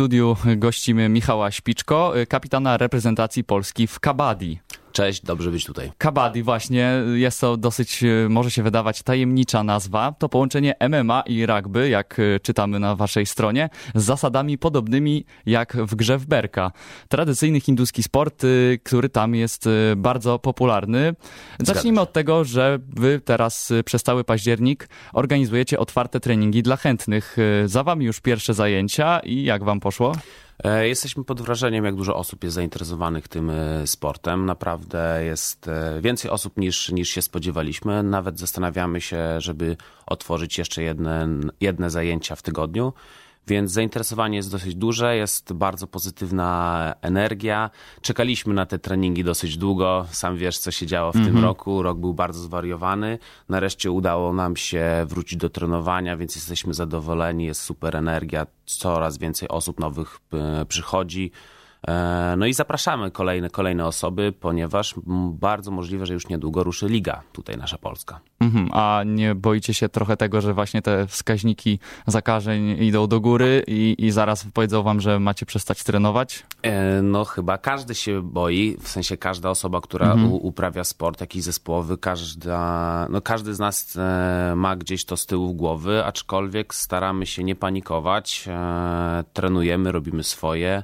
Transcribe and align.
studiu 0.00 0.36
gościmy 0.56 1.08
Michała 1.08 1.50
Śpiczko, 1.50 2.12
kapitana 2.28 2.76
reprezentacji 2.76 3.44
Polski 3.44 3.86
w 3.86 4.00
kabaddi. 4.00 4.58
Cześć, 4.92 5.24
dobrze 5.24 5.50
być 5.50 5.64
tutaj. 5.64 5.92
Kabaddi 5.98 6.42
właśnie, 6.42 6.92
jest 7.14 7.40
to 7.40 7.56
dosyć, 7.56 8.04
e, 8.04 8.28
może 8.28 8.50
się 8.50 8.62
wydawać, 8.62 9.02
tajemnicza 9.02 9.64
nazwa. 9.64 10.14
To 10.18 10.28
połączenie 10.28 10.74
MMA 10.88 11.22
i 11.26 11.46
rugby, 11.46 11.88
jak 11.88 12.18
e, 12.18 12.40
czytamy 12.40 12.80
na 12.80 12.96
waszej 12.96 13.26
stronie, 13.26 13.68
z 13.94 14.04
zasadami 14.04 14.58
podobnymi 14.58 15.24
jak 15.46 15.76
w 15.76 15.94
grze 15.94 16.18
w 16.18 16.26
berka. 16.26 16.72
Tradycyjny 17.08 17.60
hinduski 17.60 18.02
sport, 18.02 18.44
e, 18.44 18.46
który 18.78 19.08
tam 19.08 19.34
jest 19.34 19.68
bardzo 19.96 20.38
popularny. 20.38 21.14
Zacznijmy 21.60 22.00
od 22.00 22.12
tego, 22.12 22.44
że 22.44 22.78
wy 22.88 23.20
teraz 23.24 23.72
przez 23.84 24.02
cały 24.02 24.24
październik 24.24 24.88
organizujecie 25.12 25.78
otwarte 25.78 26.20
treningi 26.20 26.62
dla 26.62 26.76
chętnych. 26.76 27.36
Za 27.64 27.84
wami 27.84 28.06
już 28.06 28.20
pierwsze 28.20 28.54
zajęcia 28.54 29.20
i 29.20 29.42
jak 29.42 29.64
wam 29.64 29.80
poszło? 29.80 30.12
E, 30.64 30.88
jesteśmy 30.88 31.24
pod 31.24 31.40
wrażeniem, 31.40 31.84
jak 31.84 31.94
dużo 31.94 32.16
osób 32.16 32.44
jest 32.44 32.54
zainteresowanych 32.54 33.28
tym 33.28 33.50
e, 33.50 33.86
sportem. 33.86 34.46
Naprawdę 34.46 35.24
jest 35.24 35.68
e, 35.68 36.00
więcej 36.00 36.30
osób 36.30 36.56
niż, 36.56 36.92
niż 36.92 37.08
się 37.08 37.22
spodziewaliśmy. 37.22 38.02
Nawet 38.02 38.38
zastanawiamy 38.38 39.00
się, 39.00 39.40
żeby 39.40 39.76
otworzyć 40.06 40.58
jeszcze 40.58 40.82
jedne, 40.82 41.28
jedne 41.60 41.90
zajęcia 41.90 42.36
w 42.36 42.42
tygodniu. 42.42 42.92
Więc 43.46 43.72
zainteresowanie 43.72 44.36
jest 44.36 44.50
dosyć 44.50 44.74
duże, 44.74 45.16
jest 45.16 45.52
bardzo 45.52 45.86
pozytywna 45.86 46.94
energia. 47.02 47.70
Czekaliśmy 48.02 48.54
na 48.54 48.66
te 48.66 48.78
treningi 48.78 49.24
dosyć 49.24 49.56
długo. 49.56 50.06
Sam 50.10 50.36
wiesz, 50.36 50.58
co 50.58 50.70
się 50.70 50.86
działo 50.86 51.12
w 51.12 51.14
mm 51.14 51.24
-hmm. 51.24 51.28
tym 51.28 51.36
mhm. 51.36 51.50
roku. 51.50 51.82
Rok 51.82 51.98
był 51.98 52.14
bardzo 52.14 52.40
zwariowany. 52.40 53.18
Nareszcie 53.48 53.90
udało 53.90 54.32
nam 54.32 54.56
się 54.56 54.84
wrócić 55.06 55.38
do 55.38 55.50
trenowania, 55.50 56.16
więc 56.16 56.36
jesteśmy 56.36 56.74
zadowoleni. 56.74 57.44
Jest 57.44 57.62
super 57.62 57.96
energia. 57.96 58.46
Coraz 58.66 59.18
więcej 59.18 59.48
osób 59.48 59.80
nowych 59.80 60.18
e, 60.32 60.66
przychodzi. 60.66 61.32
E, 61.88 62.34
no 62.38 62.46
i 62.46 62.54
zapraszamy 62.54 63.10
kolejne, 63.10 63.50
kolejne 63.50 63.86
osoby, 63.86 64.32
ponieważ 64.40 64.94
bardzo 65.30 65.70
możliwe, 65.70 66.06
że 66.06 66.14
już 66.14 66.28
niedługo 66.28 66.64
ruszy 66.64 66.88
liga 66.88 67.22
tutaj 67.32 67.56
nasza 67.56 67.78
Polska. 67.78 68.20
Mhm, 68.40 68.68
a 68.72 69.02
nie 69.06 69.34
boicie 69.34 69.74
się 69.74 69.88
trochę 69.88 70.16
tego, 70.16 70.40
że 70.40 70.54
właśnie 70.54 70.82
te 70.82 71.06
wskaźniki 71.06 71.78
zakażeń 72.06 72.82
idą 72.82 73.06
do 73.06 73.20
góry 73.20 73.64
i, 73.66 73.94
i 73.98 74.10
zaraz 74.10 74.46
powiedzą 74.54 74.82
wam, 74.82 75.00
że 75.00 75.20
macie 75.20 75.46
przestać 75.46 75.84
trenować? 75.84 76.46
E, 76.62 77.02
no 77.02 77.24
chyba 77.24 77.58
każdy 77.58 77.94
się 77.94 78.22
boi, 78.22 78.76
w 78.80 78.88
sensie 78.88 79.16
każda 79.16 79.50
osoba, 79.50 79.80
która 79.80 80.12
mhm. 80.12 80.32
uprawia 80.32 80.84
sport 80.84 81.20
jakiś 81.20 81.42
zespołowy, 81.42 81.98
każda, 81.98 83.06
no 83.10 83.20
każdy 83.20 83.54
z 83.54 83.58
nas 83.58 83.96
e, 83.96 84.52
ma 84.56 84.76
gdzieś 84.76 85.04
to 85.04 85.16
z 85.16 85.26
tyłu 85.26 85.54
głowy, 85.54 86.04
aczkolwiek 86.04 86.74
staramy 86.74 87.26
się 87.26 87.44
nie 87.44 87.54
panikować, 87.56 88.48
trenujemy, 89.32 89.92
robimy 89.92 90.24
swoje. 90.24 90.82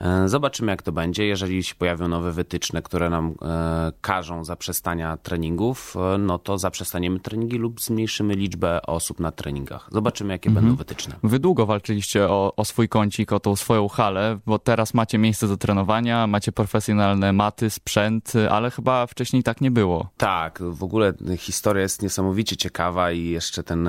E, 0.00 0.28
zobaczymy, 0.28 0.72
jak 0.72 0.82
to 0.82 0.92
będzie. 0.92 1.26
Jeżeli 1.26 1.62
się 1.62 1.74
pojawią 1.74 2.08
nowe 2.08 2.32
wytyczne, 2.32 2.82
które 2.82 3.10
nam 3.10 3.34
e, 3.42 3.92
każą 4.00 4.44
zaprzestania 4.44 5.16
treningów, 5.16 5.96
e, 6.14 6.18
no 6.18 6.38
to 6.38 6.58
zaprzestaniemy 6.58 7.20
treningi 7.20 7.58
lub 7.58 7.80
zmniejszymy 7.80 8.34
liczbę 8.34 8.82
osób 8.82 9.20
na 9.20 9.32
treningach. 9.32 9.88
Zobaczymy, 9.92 10.32
jakie 10.32 10.48
mhm. 10.48 10.64
będą 10.64 10.78
wytyczne. 10.78 11.16
Wy 11.22 11.38
długo 11.38 11.66
walczyliście 11.66 12.28
o, 12.28 12.52
o 12.56 12.64
swój 12.64 12.88
kącik, 12.88 13.32
o 13.32 13.40
tą 13.40 13.56
swoją 13.56 13.88
halę, 13.88 14.38
bo 14.46 14.58
teraz 14.58 14.94
macie 14.94 15.18
miejsce 15.18 15.48
do 15.48 15.56
trenowania, 15.56 16.26
macie 16.26 16.52
profesjonalne 16.52 17.32
maty, 17.32 17.70
sprzęt, 17.70 18.32
ale 18.50 18.70
chyba 18.70 19.06
wcześniej 19.06 19.42
tak 19.42 19.60
nie 19.60 19.70
było. 19.70 20.08
Tak, 20.16 20.62
w 20.70 20.84
ogóle 20.84 21.12
historia 21.38 21.82
jest 21.82 22.02
niesamowicie 22.02 22.56
ciekawa 22.56 23.12
i 23.12 23.24
jeszcze 23.24 23.62
ten 23.62 23.88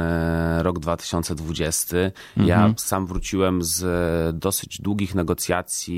rok 0.60 0.80
2020. 0.80 1.98
Mhm. 1.98 2.14
Ja 2.48 2.74
sam 2.78 3.08
wróciłem 3.08 3.64
z 3.64 4.40
dosyć 4.40 4.82
długich 4.82 5.16
negocjacji 5.16 5.97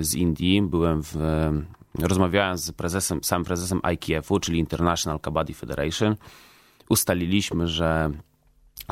z 0.00 0.14
Indii. 0.14 0.62
Byłem 0.62 1.02
w, 1.02 1.16
rozmawiałem 1.98 2.58
z 2.58 2.72
prezesem, 2.72 3.24
samym 3.24 3.44
prezesem 3.44 3.80
IKF-u, 3.82 4.40
czyli 4.40 4.58
International 4.58 5.20
Kabaddi 5.20 5.54
Federation. 5.54 6.16
Ustaliliśmy, 6.88 7.68
że 7.68 8.10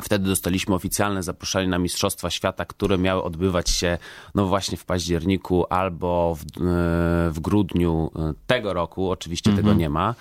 Wtedy 0.01 0.29
dostaliśmy 0.29 0.75
oficjalne 0.75 1.23
zaproszenie 1.23 1.67
na 1.67 1.79
Mistrzostwa 1.79 2.29
Świata, 2.29 2.65
które 2.65 2.97
miały 2.97 3.23
odbywać 3.23 3.69
się 3.69 3.97
no 4.35 4.45
właśnie 4.45 4.77
w 4.77 4.85
październiku 4.85 5.65
albo 5.69 6.35
w, 6.35 6.43
w 7.31 7.39
grudniu 7.39 8.11
tego 8.47 8.73
roku. 8.73 9.11
Oczywiście 9.11 9.49
tego 9.49 9.59
mhm. 9.59 9.77
nie 9.77 9.89
ma. 9.89 10.15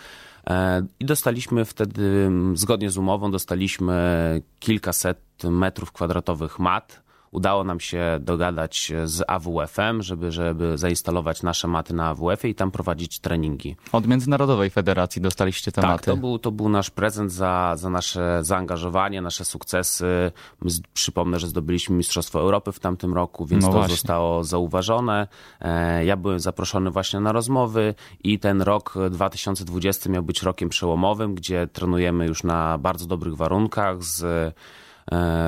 E, 0.46 0.86
I 1.00 1.04
dostaliśmy 1.04 1.64
wtedy, 1.64 2.30
zgodnie 2.54 2.90
z 2.90 2.96
umową, 2.96 3.30
dostaliśmy 3.30 4.42
kilkaset 4.60 5.18
metrów 5.44 5.92
kwadratowych 5.92 6.58
mat 6.58 7.02
udało 7.30 7.64
nam 7.64 7.80
się 7.80 8.18
dogadać 8.20 8.92
z 9.04 9.22
AWF-em, 9.28 10.02
żeby, 10.02 10.32
żeby 10.32 10.78
zainstalować 10.78 11.42
nasze 11.42 11.68
maty 11.68 11.94
na 11.94 12.08
AWF-ie 12.08 12.52
i 12.52 12.54
tam 12.54 12.70
prowadzić 12.70 13.20
treningi. 13.20 13.76
Od 13.92 14.06
Międzynarodowej 14.06 14.70
Federacji 14.70 15.22
dostaliście 15.22 15.72
te 15.72 15.80
tak, 15.82 15.90
maty? 15.90 16.04
Tak, 16.04 16.14
to 16.14 16.20
był, 16.20 16.38
to 16.38 16.50
był 16.50 16.68
nasz 16.68 16.90
prezent 16.90 17.32
za, 17.32 17.74
za 17.76 17.90
nasze 17.90 18.38
zaangażowanie, 18.42 19.20
nasze 19.20 19.44
sukcesy. 19.44 20.32
My, 20.60 20.70
przypomnę, 20.94 21.38
że 21.38 21.46
zdobyliśmy 21.46 21.96
Mistrzostwo 21.96 22.40
Europy 22.40 22.72
w 22.72 22.80
tamtym 22.80 23.14
roku, 23.14 23.46
więc 23.46 23.64
no 23.64 23.68
to 23.70 23.78
właśnie. 23.78 23.94
zostało 23.94 24.44
zauważone. 24.44 25.28
E, 25.60 26.04
ja 26.04 26.16
byłem 26.16 26.40
zaproszony 26.40 26.90
właśnie 26.90 27.20
na 27.20 27.32
rozmowy 27.32 27.94
i 28.24 28.38
ten 28.38 28.62
rok 28.62 28.94
2020 29.10 30.10
miał 30.10 30.22
być 30.22 30.42
rokiem 30.42 30.68
przełomowym, 30.68 31.34
gdzie 31.34 31.66
trenujemy 31.66 32.26
już 32.26 32.44
na 32.44 32.78
bardzo 32.78 33.06
dobrych 33.06 33.36
warunkach 33.36 34.02
z 34.02 34.54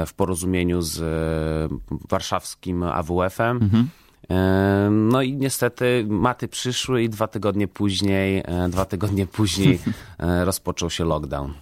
w 0.07 0.13
porozumieniu 0.17 0.83
z 0.83 1.01
e, 1.01 1.79
warszawskim 2.09 2.83
AWF-em. 2.83 3.57
Mhm. 3.63 3.89
E, 4.31 4.91
no 4.91 5.23
i 5.23 5.37
niestety 5.37 6.07
maty 6.09 6.49
przyszły 6.49 7.03
i 7.03 7.09
dwa 7.09 7.29
tygodnie 7.29 7.69
później, 7.69 8.43
dwa 8.69 8.85
tygodnie 8.85 9.27
później 9.27 9.79
rozpoczął 10.45 10.91
się 10.91 11.05
lockdown. 11.05 11.55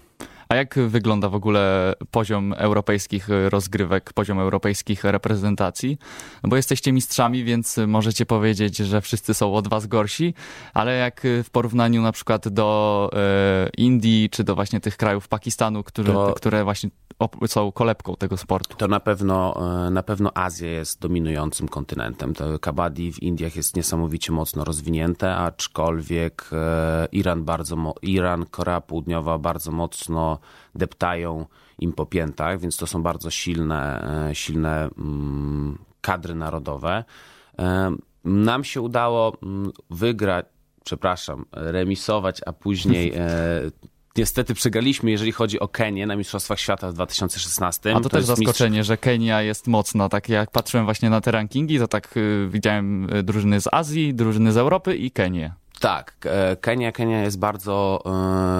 A 0.48 0.54
jak 0.54 0.78
wygląda 0.78 1.28
w 1.28 1.34
ogóle 1.34 1.94
poziom 2.10 2.54
europejskich 2.56 3.28
rozgrywek, 3.48 4.12
poziom 4.12 4.38
europejskich 4.38 5.04
reprezentacji? 5.04 5.98
Bo 6.42 6.56
jesteście 6.56 6.92
mistrzami, 6.92 7.44
więc 7.44 7.76
możecie 7.86 8.26
powiedzieć, 8.26 8.76
że 8.76 9.00
wszyscy 9.00 9.34
są 9.34 9.54
od 9.54 9.68
was 9.68 9.86
gorsi, 9.86 10.34
ale 10.74 10.96
jak 10.96 11.22
w 11.44 11.50
porównaniu 11.50 12.02
na 12.02 12.12
przykład 12.12 12.48
do 12.48 13.10
e, 13.12 13.68
Indii, 13.76 14.30
czy 14.30 14.44
do 14.44 14.54
właśnie 14.54 14.80
tych 14.80 14.96
krajów 14.96 15.28
Pakistanu, 15.28 15.84
które, 15.84 16.12
to, 16.12 16.34
które 16.36 16.64
właśnie 16.64 16.90
są 17.46 17.72
kolebką 17.72 18.16
tego 18.16 18.36
sportu? 18.36 18.76
To 18.76 18.88
na 18.88 19.00
pewno, 19.00 19.54
e, 19.86 19.90
na 19.90 20.02
pewno 20.02 20.30
Azja 20.34 20.70
jest 20.70 21.00
dominującym 21.00 21.68
kontynentem. 21.68 22.34
To 22.34 22.58
kabaddi 22.58 23.12
w 23.12 23.22
Indiach 23.22 23.56
jest 23.56 23.76
niesamowicie 23.76 24.32
mocno 24.32 24.64
rozwinięte, 24.64 25.36
aczkolwiek 25.36 26.50
e, 26.52 27.08
Iran 27.12 27.44
bardzo, 27.44 27.94
Iran, 28.02 28.46
Korea 28.46 28.80
Południowa 28.80 29.38
bardzo 29.38 29.72
mocno 29.72 30.37
deptają 30.74 31.46
im 31.78 31.92
po 31.92 32.06
piętach, 32.06 32.60
więc 32.60 32.76
to 32.76 32.86
są 32.86 33.02
bardzo 33.02 33.30
silne, 33.30 34.02
e, 34.30 34.34
silne 34.34 34.88
mm, 34.98 35.78
kadry 36.00 36.34
narodowe. 36.34 37.04
E, 37.58 37.96
nam 38.24 38.64
się 38.64 38.80
udało 38.80 39.36
mm, 39.42 39.72
wygrać, 39.90 40.46
przepraszam, 40.84 41.44
remisować, 41.52 42.40
a 42.46 42.52
później 42.52 43.12
e, 43.16 43.20
niestety 44.16 44.54
przegraliśmy, 44.54 45.10
jeżeli 45.10 45.32
chodzi 45.32 45.60
o 45.60 45.68
Kenię 45.68 46.06
na 46.06 46.16
Mistrzostwach 46.16 46.60
Świata 46.60 46.90
w 46.90 46.94
2016. 46.94 47.90
A 47.90 47.94
to, 47.94 48.00
to 48.00 48.08
też 48.08 48.24
zaskoczenie, 48.24 48.78
mistrz... 48.78 48.88
że 48.88 48.96
Kenia 48.96 49.42
jest 49.42 49.66
mocna. 49.66 50.08
Tak 50.08 50.28
jak 50.28 50.50
patrzyłem 50.50 50.86
właśnie 50.86 51.10
na 51.10 51.20
te 51.20 51.30
rankingi, 51.30 51.78
to 51.78 51.88
tak 51.88 52.14
widziałem 52.48 53.08
drużyny 53.22 53.60
z 53.60 53.68
Azji, 53.72 54.14
drużyny 54.14 54.52
z 54.52 54.56
Europy 54.56 54.96
i 54.96 55.10
Kenię. 55.10 55.54
Tak, 55.80 56.14
e, 56.24 56.56
Kenia, 56.56 56.92
Kenia 56.92 57.22
jest 57.22 57.38
bardzo, 57.38 58.02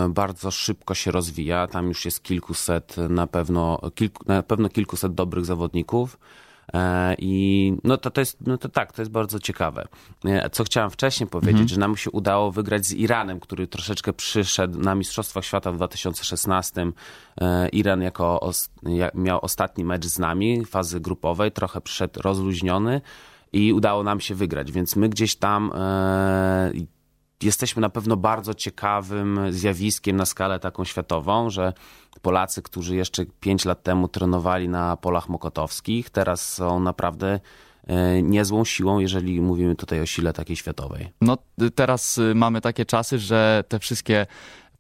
e, 0.07 0.09
bardzo 0.09 0.51
szybko 0.51 0.95
się 0.95 1.11
rozwija. 1.11 1.67
Tam 1.67 1.89
już 1.89 2.05
jest 2.05 2.23
kilkuset, 2.23 2.97
na 3.09 3.27
pewno, 3.27 3.81
kilku, 3.95 4.25
na 4.27 4.43
pewno 4.43 4.69
kilkuset 4.69 5.15
dobrych 5.15 5.45
zawodników. 5.45 6.19
E, 6.75 7.15
I 7.19 7.73
no 7.85 7.97
to, 7.97 8.11
to 8.11 8.21
jest, 8.21 8.47
no 8.47 8.59
to 8.59 8.69
tak, 8.69 8.93
to 8.93 9.03
jest 9.03 9.13
bardzo 9.13 9.41
ciekawe. 9.41 9.89
Co 10.53 10.65
chciałem 10.65 10.91
wcześniej 10.91 11.31
powiedzieć, 11.31 11.53
mhm. 11.61 11.69
że 11.69 11.81
nam 11.81 11.97
się 11.97 12.11
udało 12.11 12.53
wygrać 12.53 12.87
z 12.87 12.93
Iranem, 12.93 13.41
który 13.41 13.67
troszeczkę 13.67 14.13
przyszedł 14.13 14.79
na 14.79 14.95
Mistrzostwach 14.95 15.45
Świata 15.45 15.73
w 15.73 15.77
2016. 15.77 16.93
Iran 17.73 18.03
jako 18.03 18.51
miał 19.15 19.39
ostatni 19.43 19.85
mecz 19.85 20.07
z 20.07 20.19
nami, 20.19 20.65
fazy 20.65 21.01
grupowej, 21.01 21.53
trochę 21.53 21.81
przyszedł 21.81 22.23
rozluźniony 22.23 23.01
i 23.53 23.73
udało 23.73 24.03
nam 24.03 24.21
się 24.21 24.35
wygrać, 24.35 24.73
więc 24.73 24.97
my 24.97 25.09
gdzieś 25.09 25.37
tam 25.37 25.73
jesteśmy 27.43 27.83
na 27.83 27.91
pewno 27.91 28.17
bardzo 28.17 28.55
ciekawym 28.55 29.41
zjawiskiem 29.51 30.17
na 30.17 30.27
skalę 30.27 30.61
taką 30.61 30.85
światową, 30.85 31.51
że 31.51 31.73
Polacy, 32.23 32.63
którzy 32.63 32.97
jeszcze 32.97 33.25
5 33.41 33.65
lat 33.65 33.83
temu 33.83 34.09
trenowali 34.09 34.69
na 34.69 34.97
polach 34.97 35.29
mokotowskich, 35.29 36.11
teraz 36.11 36.55
są 36.55 36.81
naprawdę 36.81 37.41
e, 37.87 38.23
niezłą 38.23 38.65
siłą, 38.65 38.99
jeżeli 38.99 39.41
mówimy 39.41 39.77
tutaj 39.77 40.01
o 40.01 40.07
sile 40.07 40.33
takiej 40.33 40.57
światowej. 40.57 41.09
No 41.21 41.39
teraz 41.75 42.19
y, 42.19 42.35
mamy 42.35 42.61
takie 42.61 42.85
czasy, 42.85 43.19
że 43.19 43.65
te 43.69 43.79
wszystkie 43.79 44.27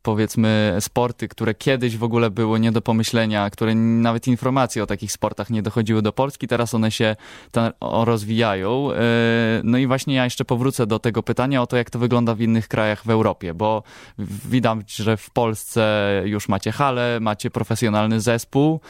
powiedzmy 0.02 0.76
sporty, 0.80 1.28
które 1.28 1.54
kiedyś 1.54 1.96
w 1.96 2.04
ogóle 2.04 2.30
były 2.30 2.60
nie 2.60 2.72
do 2.72 2.82
pomyślenia, 2.82 3.50
które 3.50 3.74
nawet 3.74 4.28
informacje 4.28 4.82
o 4.82 4.86
takich 4.86 5.12
sportach 5.12 5.50
nie 5.50 5.62
dochodziły 5.62 6.02
do 6.02 6.12
Polski, 6.12 6.48
teraz 6.48 6.74
one 6.74 6.90
się 6.90 7.16
rozwijają. 7.80 8.92
E, 8.92 8.96
no 9.64 9.78
i 9.78 9.86
właśnie 9.86 10.14
ja 10.14 10.24
jeszcze 10.24 10.44
powrócę 10.44 10.86
do 10.86 10.98
tego 10.98 11.22
pytania 11.22 11.62
o 11.62 11.66
to, 11.66 11.76
jak 11.76 11.90
to 11.90 11.98
wygląda 11.98 12.34
w 12.34 12.40
innych 12.40 12.68
krajach 12.68 13.04
w 13.04 13.10
Europie, 13.10 13.54
bo 13.54 13.82
widać, 14.48 14.96
że 14.96 15.16
w 15.16 15.30
Polsce 15.30 16.22
już 16.24 16.48
macie 16.48 16.72
halę, 16.72 17.18
macie 17.20 17.50
profesjonalny 17.50 18.20
zespół, 18.20 18.80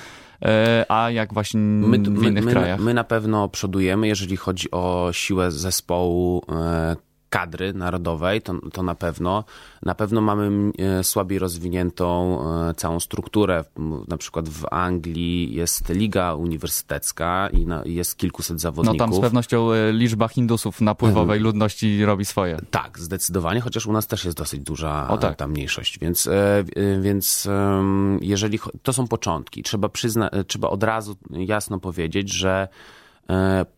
e, 0.42 0.84
a 0.88 1.10
jak 1.10 1.34
właśnie 1.34 1.60
my, 1.60 1.98
w 1.98 2.22
innych 2.22 2.44
my, 2.44 2.50
krajach? 2.50 2.80
My 2.80 2.94
na 2.94 3.04
pewno 3.04 3.48
przodujemy, 3.48 4.08
jeżeli 4.08 4.36
chodzi 4.36 4.70
o 4.70 5.08
siłę 5.12 5.50
zespołu, 5.50 6.42
e, 6.48 7.07
kadry 7.30 7.72
narodowej, 7.74 8.42
to, 8.42 8.54
to 8.72 8.82
na 8.82 8.94
pewno. 8.94 9.44
Na 9.82 9.94
pewno 9.94 10.20
mamy 10.20 10.72
e, 10.78 11.04
słabiej 11.04 11.38
rozwiniętą 11.38 12.38
e, 12.68 12.74
całą 12.74 13.00
strukturę. 13.00 13.64
Na 14.08 14.16
przykład 14.16 14.48
w 14.48 14.66
Anglii 14.70 15.54
jest 15.54 15.88
liga 15.88 16.34
uniwersytecka 16.34 17.48
i 17.84 17.94
jest 17.94 18.16
kilkuset 18.16 18.60
zawodników. 18.60 18.98
No 18.98 19.04
tam 19.04 19.14
z 19.14 19.20
pewnością 19.20 19.72
e, 19.72 19.92
liczba 19.92 20.28
Hindusów 20.28 20.80
napływowej 20.80 21.40
ludności 21.40 22.04
robi 22.04 22.24
swoje. 22.24 22.60
Tak, 22.70 22.98
zdecydowanie, 22.98 23.60
chociaż 23.60 23.86
u 23.86 23.92
nas 23.92 24.06
też 24.06 24.24
jest 24.24 24.36
dosyć 24.36 24.60
duża 24.60 25.08
o, 25.08 25.18
tak. 25.18 25.36
ta 25.36 25.48
mniejszość. 25.48 25.98
Więc, 25.98 26.28
więc 27.00 27.48
jeżeli 28.20 28.58
to 28.82 28.92
są 28.92 29.08
początki, 29.08 29.62
trzeba, 29.62 29.88
przyzna, 29.88 30.30
trzeba 30.46 30.68
od 30.68 30.82
razu 30.82 31.16
jasno 31.30 31.80
powiedzieć, 31.80 32.32
że 32.32 32.68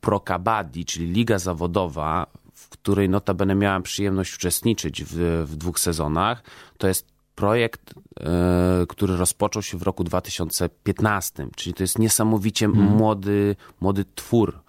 Pro 0.00 0.20
Kabaddi, 0.20 0.84
czyli 0.84 1.06
liga 1.06 1.38
zawodowa 1.38 2.26
której 2.70 3.08
notabene 3.08 3.54
miałem 3.54 3.82
przyjemność 3.82 4.34
uczestniczyć 4.34 5.04
w, 5.04 5.44
w 5.46 5.56
dwóch 5.56 5.80
sezonach, 5.80 6.42
to 6.78 6.88
jest 6.88 7.06
projekt, 7.34 7.94
e, 8.20 8.86
który 8.88 9.16
rozpoczął 9.16 9.62
się 9.62 9.78
w 9.78 9.82
roku 9.82 10.04
2015, 10.04 11.48
czyli 11.56 11.74
to 11.74 11.82
jest 11.82 11.98
niesamowicie 11.98 12.66
hmm. 12.66 12.96
młody, 12.96 13.56
młody 13.80 14.04
twór 14.14 14.60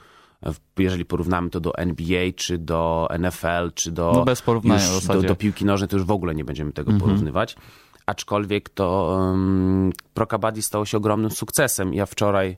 jeżeli 0.77 1.05
porównamy 1.05 1.49
to 1.49 1.59
do 1.59 1.77
NBA, 1.77 2.31
czy 2.35 2.57
do 2.57 3.07
NFL, 3.19 3.71
czy 3.75 3.91
do, 3.91 4.11
no 4.15 4.25
bez 4.25 4.41
porównania 4.41 4.93
już, 4.93 5.05
do, 5.05 5.21
do, 5.21 5.35
piłki 5.35 5.65
nożnej, 5.65 5.87
to 5.87 5.97
już 5.97 6.05
w 6.05 6.11
ogóle 6.11 6.35
nie 6.35 6.45
będziemy 6.45 6.73
tego 6.73 6.91
mhm. 6.91 7.09
porównywać. 7.09 7.55
Aczkolwiek 8.05 8.69
to 8.69 9.17
um, 9.19 9.93
Pro 10.13 10.27
Kabaddi 10.27 10.61
stało 10.61 10.85
się 10.85 10.97
ogromnym 10.97 11.31
sukcesem. 11.31 11.93
Ja 11.93 12.05
wczoraj 12.05 12.57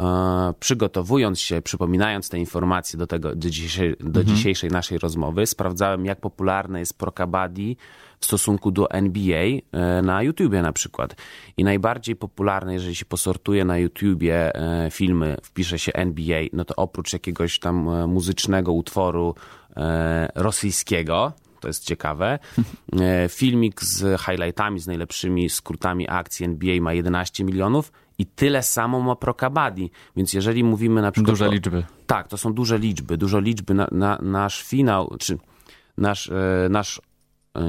E, 0.00 0.54
przygotowując 0.60 1.40
się, 1.40 1.62
przypominając 1.62 2.28
te 2.28 2.38
informacje 2.38 2.98
do, 2.98 3.06
tego, 3.06 3.36
do, 3.36 3.50
dzisiejszej, 3.50 3.96
do 4.00 4.20
mhm. 4.20 4.26
dzisiejszej 4.26 4.70
naszej 4.70 4.98
rozmowy, 4.98 5.46
sprawdzałem, 5.46 6.04
jak 6.04 6.20
popularne 6.20 6.80
jest 6.80 6.98
Pro 6.98 7.12
Kabaddi 7.12 7.76
w 8.20 8.24
stosunku 8.24 8.70
do 8.70 8.90
NBA 8.90 9.44
e, 9.72 10.02
na 10.02 10.22
YouTubie 10.22 10.62
na 10.62 10.72
przykład. 10.72 11.16
I 11.56 11.64
najbardziej 11.64 12.16
popularne, 12.16 12.74
jeżeli 12.74 12.94
się 12.94 13.04
posortuje 13.04 13.64
na 13.64 13.78
YouTubie 13.78 14.54
e, 14.54 14.90
filmy, 14.90 15.36
wpisze 15.42 15.78
się 15.78 15.92
NBA, 15.92 16.42
no 16.52 16.64
to 16.64 16.76
oprócz 16.76 17.12
jakiegoś 17.12 17.58
tam 17.58 18.08
muzycznego 18.08 18.72
utworu 18.72 19.34
rosyjskiego, 20.34 21.32
to 21.64 21.68
jest 21.68 21.84
ciekawe. 21.84 22.38
Filmik 23.28 23.82
z 23.82 24.20
highlightami, 24.20 24.80
z 24.80 24.86
najlepszymi 24.86 25.50
skrótami 25.50 26.08
akcji 26.08 26.46
NBA 26.46 26.80
ma 26.80 26.92
11 26.92 27.44
milionów 27.44 27.92
i 28.18 28.26
tyle 28.26 28.62
samo 28.62 29.00
ma 29.00 29.16
Pro 29.16 29.34
Kabaddi. 29.34 29.90
Więc 30.16 30.32
jeżeli 30.32 30.64
mówimy 30.64 31.02
na 31.02 31.12
przykład... 31.12 31.32
Duże 31.32 31.48
o, 31.48 31.52
liczby. 31.52 31.84
Tak, 32.06 32.28
to 32.28 32.36
są 32.36 32.52
duże 32.52 32.78
liczby. 32.78 33.16
Dużo 33.16 33.40
liczby. 33.40 33.74
Na, 33.74 33.88
na, 33.92 34.18
nasz 34.22 34.62
finał, 34.62 35.16
czy 35.18 35.38
nasz, 35.98 36.28
e, 36.28 36.68
nasz 36.70 37.00
E, 37.00 37.13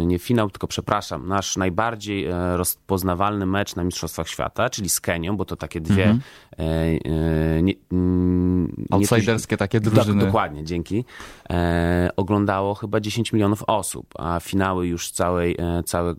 nie 0.05 0.19
finał, 0.19 0.49
tylko 0.49 0.67
przepraszam, 0.67 1.27
nasz 1.27 1.57
najbardziej 1.57 2.25
e, 2.25 2.57
rozpoznawalny 2.57 3.45
mecz 3.45 3.75
na 3.75 3.83
Mistrzostwach 3.83 4.29
Świata, 4.29 4.69
czyli 4.69 4.89
z 4.89 5.01
Kenią, 5.01 5.37
bo 5.37 5.45
to 5.45 5.55
takie 5.55 5.81
dwie 5.81 6.05
mm 6.05 6.19
-hmm. 6.19 7.63
nie, 7.63 7.73
mm, 7.91 8.85
outsiderskie 8.91 9.57
takie 9.57 9.79
drużyny. 9.79 10.19
Tak, 10.21 10.25
dokładnie, 10.25 10.63
dzięki. 10.63 11.05
E, 11.49 12.09
oglądało 12.15 12.75
chyba 12.75 12.99
10 12.99 13.33
milionów 13.33 13.63
osób, 13.67 14.13
a 14.19 14.39
finały 14.39 14.87
już 14.87 15.11
całej, 15.11 15.57
całej, 15.85 16.15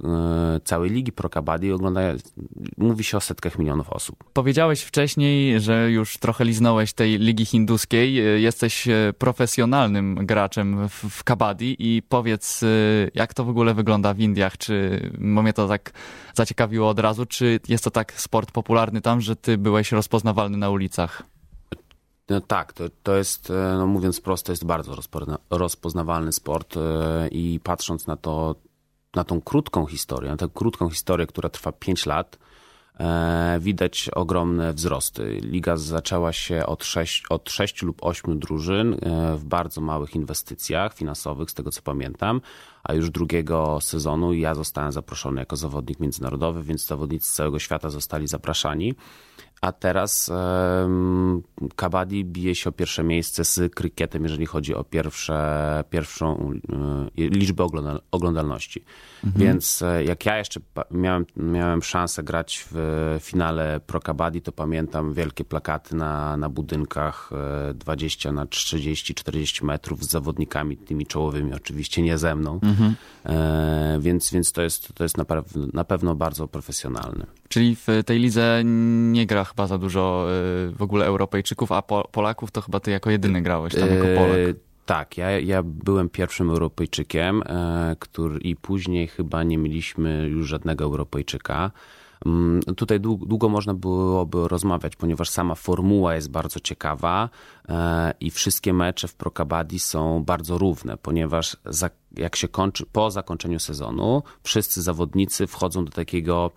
całej 0.65 0.91
ligi 0.91 1.13
Pro 1.13 1.29
Kabaddi 1.29 1.73
oglądają, 1.73 2.17
mówi 2.79 3.05
się 3.05 3.17
o 3.17 3.21
setkach 3.21 3.59
milionów 3.59 3.91
osób. 3.91 4.25
Powiedziałeś 4.33 4.83
wcześniej, 4.83 5.61
że 5.61 5.91
już 5.91 6.19
trochę 6.19 6.45
liznąłeś 6.45 6.93
tej 6.93 7.19
ligi 7.19 7.45
hinduskiej, 7.45 8.43
jesteś 8.43 8.89
profesjonalnym 9.19 10.15
graczem 10.15 10.89
w, 10.89 10.93
w 10.93 11.25
kabaddi 11.25 11.77
i 11.79 12.03
powiedz, 12.03 12.65
jak 13.15 13.35
to 13.35 13.45
w 13.45 13.56
ogóle 13.57 13.75
wygląda 13.75 14.15
w 14.15 14.21
Indiach? 14.21 14.59
Czy 14.59 15.01
mnie 15.19 15.53
to 15.53 15.69
tak 15.69 15.93
zaciekawiło 16.35 16.89
od 16.89 16.99
razu? 16.99 17.27
Czy 17.27 17.61
jest 17.69 17.85
to 17.85 17.91
tak 17.91 18.13
sport 18.13 18.51
popularny 18.51 19.01
tam, 19.01 19.21
że 19.21 19.37
ty 19.37 19.59
byłeś 19.59 19.93
rozpoznawalny 19.93 20.59
na 20.59 20.71
ulicach? 20.71 21.23
No 22.29 22.41
tak, 22.41 22.73
to, 22.73 22.85
to 23.03 23.17
jest, 23.17 23.51
e, 23.51 23.75
no 23.79 23.87
mówiąc 23.87 24.21
prosto, 24.21 24.53
jest 24.53 24.65
bardzo 24.65 24.97
rozpoznawalny 25.51 26.33
sport 26.33 26.77
e, 26.77 27.29
i 27.29 27.61
patrząc 27.63 28.07
na 28.07 28.17
to, 28.17 28.55
na 29.15 29.25
tą 29.25 29.41
krótką 29.41 29.87
historię, 29.87 30.31
na 30.31 30.37
tę 30.37 30.49
krótką 30.55 30.91
historię, 30.91 31.27
która 31.27 31.49
trwa 31.49 31.73
5 31.73 32.07
lat, 32.07 32.39
widać 33.61 34.11
ogromne 34.15 34.73
wzrosty. 34.73 35.41
Liga 35.43 35.77
zaczęła 35.77 36.33
się 36.33 36.67
od 36.67 36.85
6, 36.85 37.25
od 37.31 37.51
6 37.51 37.83
lub 37.83 37.99
8 38.01 38.39
drużyn 38.39 38.95
e, 38.95 39.37
w 39.37 39.45
bardzo 39.45 39.81
małych 39.81 40.15
inwestycjach 40.15 40.95
finansowych, 40.95 41.51
z 41.51 41.55
tego 41.55 41.71
co 41.71 41.83
pamiętam, 41.83 42.41
a 42.83 42.95
już 42.95 43.11
drugiego 43.11 43.79
sezonu 43.81 44.33
ja 44.33 44.55
zostałem 44.55 44.93
zaproszony 44.93 45.41
jako 45.41 45.57
zawodnik 45.57 46.01
międzynarodowy, 46.01 46.63
więc 46.63 46.87
zawodnicy 46.87 47.29
z 47.29 47.33
całego 47.33 47.59
świata 47.59 47.91
zostali 47.91 48.29
zapraszani 48.29 48.95
a 49.67 49.73
teraz 49.73 50.29
um, 50.29 51.43
Kabaddi 51.77 52.25
bije 52.25 52.55
się 52.55 52.71
o 52.71 52.73
pierwsze 52.73 53.05
miejsce 53.05 53.45
z 53.45 53.75
krykietem, 53.75 54.23
jeżeli 54.23 54.47
chodzi 54.47 54.75
o 54.75 54.85
pierwsze, 54.85 55.85
pierwszą 55.91 56.53
y, 57.19 57.29
liczbę 57.29 57.65
oglądal 57.65 58.01
oglądalności. 58.11 58.85
Mhm. 59.25 59.45
Więc 59.45 59.83
e, 59.83 60.05
jak 60.05 60.27
ja 60.27 60.39
jeszcze 60.39 60.61
miałem, 60.91 61.27
miałem 61.37 61.83
szansę 61.83 62.23
grać 62.23 62.67
w 62.71 62.77
finale 63.21 63.81
Pro 63.87 64.01
Kabaddi, 64.01 64.43
to 64.43 64.53
pamiętam 64.53 65.15
wielkie 65.15 65.45
plakaty 65.45 65.97
na, 65.97 66.37
na 66.37 66.49
budynkach 66.49 67.31
20 67.75 68.29
e, 68.29 68.33
na 68.33 68.47
30, 68.47 69.15
40 69.15 69.65
metrów 69.65 70.05
z 70.05 70.11
zawodnikami 70.11 70.77
tymi 70.77 71.07
czołowymi, 71.07 71.55
oczywiście 71.55 72.03
nie 72.03 72.19
ze 72.19 72.37
mną. 72.37 72.61
Mhm. 72.63 72.95
E, 73.27 73.99
więc 74.01 74.31
więc 74.31 74.53
to 74.53 74.63
jest, 74.63 74.95
to 74.95 75.03
jest 75.03 75.17
na, 75.17 75.25
na 75.73 75.85
pewno 75.85 76.15
bardzo 76.15 76.49
profesjonalne. 76.49 77.27
Czyli 77.49 77.77
w 77.77 77.87
tej 78.07 78.19
lidze 78.19 78.63
nie 78.65 79.27
gra 79.27 79.45
chyba 79.57 79.67
za 79.67 79.79
dużo 79.79 80.27
y, 80.69 80.73
w 80.73 80.83
ogóle 80.83 81.07
Europejczyków, 81.07 81.73
a 81.73 81.83
Polaków 82.13 82.51
to 82.51 82.61
chyba 82.61 82.81
ty 82.81 82.91
jako 82.91 83.11
jedyny 83.11 83.43
grałeś 83.43 83.75
tam 83.75 83.89
jako 83.89 84.07
e, 84.07 84.17
Polak. 84.17 84.57
Tak, 84.87 85.17
ja, 85.17 85.31
ja 85.31 85.63
byłem 85.63 86.09
pierwszym 86.09 86.51
Europejczykiem, 86.51 87.43
e, 87.47 87.97
który 87.99 88.39
i 88.39 88.57
później 88.57 89.09
chyba 89.09 89.43
nie 89.43 89.59
mieliśmy 89.59 90.29
już 90.29 90.49
żadnego 90.49 90.85
Europejczyka. 90.85 91.71
Mm, 92.27 92.63
tutaj 92.63 93.01
długo 93.01 93.49
można 93.49 93.75
byłoby 93.75 94.49
rozmawiać, 94.49 94.97
ponieważ 94.97 95.31
sama 95.31 95.55
formuła 95.55 96.15
jest 96.15 96.31
bardzo 96.31 96.61
ciekawa 96.61 97.29
e, 97.69 98.15
i 98.21 98.31
wszystkie 98.31 98.73
mecze 98.73 99.09
w 99.09 99.15
Pro 99.15 99.31
Kabaddi 99.31 99.79
są 99.79 100.25
bardzo 100.25 100.59
równe, 100.59 100.97
ponieważ 100.97 101.57
jak 102.17 102.37
się 102.37 102.49
kończy, 102.49 102.87
po 102.93 103.11
zakończeniu 103.11 103.59
sezonu 103.59 104.23
wszyscy 104.43 104.83
zawodnicy 104.83 105.47
wchodzą 105.47 105.85
do 105.85 105.93
takiego 105.93 106.51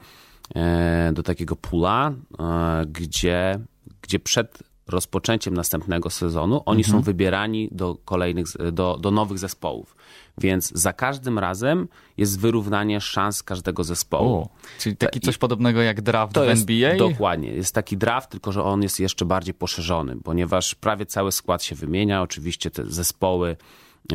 do 1.14 1.24
takiego 1.24 1.56
pula, 1.56 2.14
e, 2.40 2.86
gdzie, 2.86 3.60
gdzie 4.02 4.20
przed 4.20 4.64
rozpoczęciem 4.90 5.54
następnego 5.54 6.10
sezonu 6.10 6.62
oni 6.66 6.82
mhm. 6.82 6.98
są 6.98 7.04
wybierani 7.04 7.70
do 7.72 7.98
kolejnych, 8.06 8.48
do, 8.72 8.98
do 8.98 9.12
nowych 9.12 9.40
zespołów. 9.40 9.96
Więc 10.38 10.72
za 10.76 10.94
każdym 10.94 11.40
razem 11.40 11.88
jest 12.18 12.40
wyrównanie 12.40 13.02
szans 13.02 13.44
każdego 13.44 13.84
zespołu. 13.84 14.36
O, 14.36 14.50
czyli 14.80 14.98
taki 14.98 15.20
coś 15.20 15.38
podobnego 15.38 15.82
jak 15.82 16.02
draft 16.02 16.34
to 16.34 16.46
w 16.46 16.48
jest, 16.48 16.62
NBA? 16.70 16.98
Dokładnie. 16.98 17.50
Jest 17.50 17.76
taki 17.76 17.98
draft, 17.98 18.30
tylko 18.30 18.52
że 18.52 18.64
on 18.64 18.84
jest 18.84 19.00
jeszcze 19.00 19.26
bardziej 19.26 19.54
poszerzony, 19.54 20.18
ponieważ 20.24 20.76
prawie 20.76 21.06
cały 21.06 21.32
skład 21.32 21.64
się 21.64 21.76
wymienia. 21.76 22.22
Oczywiście 22.22 22.72
te 22.72 22.86
zespoły 22.86 23.58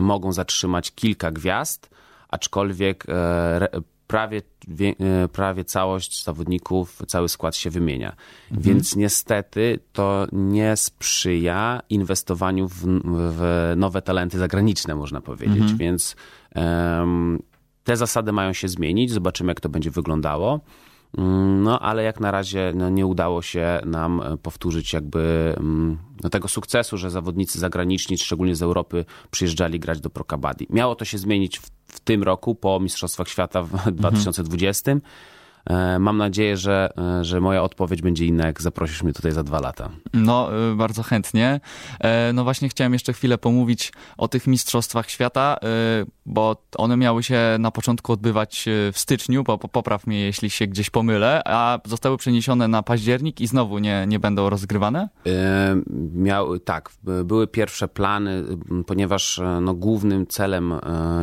mogą 0.00 0.32
zatrzymać 0.32 0.92
kilka 0.94 1.30
gwiazd, 1.30 1.90
aczkolwiek 2.28 3.04
e, 3.08 3.68
prawie, 4.06 4.42
e, 5.00 5.28
prawie 5.28 5.64
całość 5.64 6.24
zawodników, 6.24 7.02
cały 7.06 7.28
skład 7.28 7.56
się 7.56 7.70
wymienia. 7.70 8.16
Mhm. 8.50 8.62
Więc 8.62 8.96
niestety 8.96 9.78
to 9.92 10.26
nie 10.32 10.76
sprzyja 10.76 11.80
inwestowaniu 11.88 12.68
w, 12.68 12.84
w 13.04 13.72
nowe 13.76 14.02
talenty 14.02 14.38
zagraniczne, 14.38 14.94
można 14.94 15.20
powiedzieć. 15.20 15.60
Mhm. 15.60 15.78
Więc 15.78 16.16
um, 16.54 17.42
te 17.84 17.96
zasady 17.96 18.32
mają 18.32 18.52
się 18.52 18.68
zmienić. 18.68 19.12
Zobaczymy, 19.12 19.50
jak 19.50 19.60
to 19.60 19.68
będzie 19.68 19.90
wyglądało. 19.90 20.60
Mm, 21.18 21.62
no, 21.62 21.80
ale 21.80 22.02
jak 22.02 22.20
na 22.20 22.30
razie 22.30 22.72
no, 22.74 22.88
nie 22.90 23.06
udało 23.06 23.42
się 23.42 23.80
nam 23.84 24.20
e, 24.20 24.36
powtórzyć 24.36 24.92
jakby 24.92 25.54
mm, 25.56 25.98
no, 26.22 26.30
tego 26.30 26.48
sukcesu, 26.48 26.98
że 26.98 27.10
zawodnicy 27.10 27.58
zagraniczni, 27.58 28.18
szczególnie 28.18 28.56
z 28.56 28.62
Europy, 28.62 29.04
przyjeżdżali 29.30 29.80
grać 29.80 30.00
do 30.00 30.10
Pro 30.10 30.24
Kabaddi. 30.24 30.66
Miało 30.70 30.94
to 30.94 31.04
się 31.04 31.18
zmienić 31.18 31.58
w, 31.58 31.70
w 31.86 32.00
tym 32.00 32.22
roku, 32.22 32.54
po 32.54 32.80
Mistrzostwach 32.80 33.28
Świata 33.28 33.62
w 33.62 33.74
mhm. 33.74 33.94
2020. 33.96 34.92
E, 35.66 35.98
mam 35.98 36.16
nadzieję, 36.16 36.56
że, 36.56 36.88
e, 36.98 37.24
że 37.24 37.40
moja 37.40 37.62
odpowiedź 37.62 38.02
będzie 38.02 38.26
inna, 38.26 38.46
jak 38.46 38.62
zaprosisz 38.62 39.02
mnie 39.02 39.12
tutaj 39.12 39.32
za 39.32 39.42
dwa 39.42 39.60
lata. 39.60 39.90
No, 40.14 40.48
bardzo 40.76 41.02
chętnie. 41.02 41.60
No 42.34 42.44
właśnie 42.44 42.68
chciałem 42.68 42.92
jeszcze 42.92 43.12
chwilę 43.12 43.38
pomówić 43.38 43.92
o 44.16 44.28
tych 44.28 44.46
Mistrzostwach 44.46 45.10
Świata, 45.10 45.56
bo 46.26 46.62
one 46.76 46.96
miały 46.96 47.22
się 47.22 47.56
na 47.58 47.70
początku 47.70 48.12
odbywać 48.12 48.64
w 48.92 48.98
styczniu, 48.98 49.44
popraw 49.72 50.06
mnie, 50.06 50.20
jeśli 50.20 50.50
się 50.50 50.66
gdzieś 50.66 50.90
pomylę, 50.90 51.42
a 51.44 51.78
zostały 51.84 52.16
przeniesione 52.16 52.68
na 52.68 52.82
październik 52.82 53.40
i 53.40 53.46
znowu 53.46 53.78
nie, 53.78 54.04
nie 54.08 54.18
będą 54.18 54.50
rozgrywane? 54.50 55.08
Miał, 56.14 56.58
tak, 56.58 56.90
były 57.24 57.46
pierwsze 57.46 57.88
plany, 57.88 58.44
ponieważ 58.86 59.40
no, 59.60 59.74
głównym 59.74 60.26
celem 60.26 60.74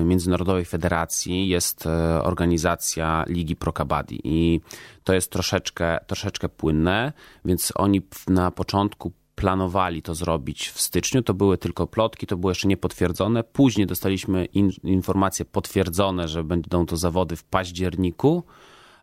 Międzynarodowej 0.03 0.65
Federacji 0.65 1.49
jest 1.49 1.87
organizacja 2.23 3.25
Ligi 3.27 3.55
Pro 3.55 3.73
Kabaddi 3.73 4.21
i 4.23 4.61
to 5.03 5.13
jest 5.13 5.31
troszeczkę, 5.31 5.99
troszeczkę 6.07 6.49
płynne, 6.49 7.13
więc 7.45 7.73
oni 7.75 8.01
na 8.27 8.51
początku 8.51 9.11
planowali 9.41 10.01
to 10.01 10.15
zrobić 10.15 10.69
w 10.69 10.81
styczniu. 10.81 11.21
To 11.21 11.33
były 11.33 11.57
tylko 11.57 11.87
plotki, 11.87 12.27
to 12.27 12.37
było 12.37 12.51
jeszcze 12.51 12.67
niepotwierdzone. 12.67 13.43
Później 13.43 13.87
dostaliśmy 13.87 14.45
in, 14.45 14.71
informacje 14.83 15.45
potwierdzone, 15.45 16.27
że 16.27 16.43
będą 16.43 16.85
to 16.85 16.97
zawody 16.97 17.35
w 17.35 17.43
październiku. 17.43 18.43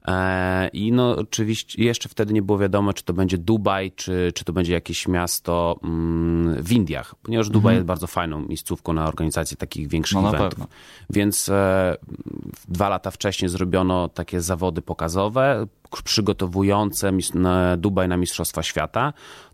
E, 0.08 0.68
I 0.68 0.92
no 0.92 1.16
oczywiście 1.16 1.84
jeszcze 1.84 2.08
wtedy 2.08 2.32
nie 2.34 2.42
było 2.42 2.58
wiadomo, 2.58 2.92
czy 2.92 3.04
to 3.04 3.12
będzie 3.12 3.38
Dubaj, 3.38 3.92
czy, 3.92 4.32
czy 4.34 4.44
to 4.44 4.52
będzie 4.52 4.72
jakieś 4.72 5.08
miasto 5.08 5.80
mm, 5.84 6.62
w 6.62 6.72
Indiach, 6.72 7.14
ponieważ 7.22 7.48
Dubaj 7.48 7.72
mhm. 7.72 7.76
jest 7.76 7.86
bardzo 7.86 8.06
fajną 8.06 8.40
miejscówką 8.40 8.92
na 8.92 9.08
organizację 9.08 9.56
takich 9.56 9.88
większych 9.88 10.22
no, 10.22 10.36
eventów. 10.36 10.66
Więc 11.10 11.48
e, 11.48 11.96
dwa 12.68 12.88
lata 12.88 13.10
wcześniej 13.10 13.48
zrobiono 13.48 14.08
takie 14.08 14.40
zawody 14.40 14.82
pokazowe, 14.82 15.66
przygotowujące 16.04 17.12
Dubaj 17.78 18.08
na 18.08 18.16
Mistrzostwa 18.16 18.62
Świata. 18.62 19.12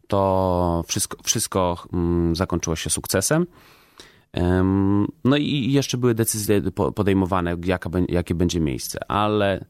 To 0.09 0.85
wszystko, 0.87 1.19
wszystko 1.25 1.85
mm, 1.93 2.37
zakończyło 2.37 2.77
się 2.77 2.91
sukcesem. 2.91 3.47
No 5.25 5.37
i 5.37 5.73
jeszcze 5.73 5.99
były 5.99 6.15
decyzje 6.15 6.63
podejmowane, 6.95 7.57
jaka, 7.65 7.91
jakie 8.09 8.35
będzie 8.35 8.61
miejsce, 8.61 9.11
ale 9.11 9.65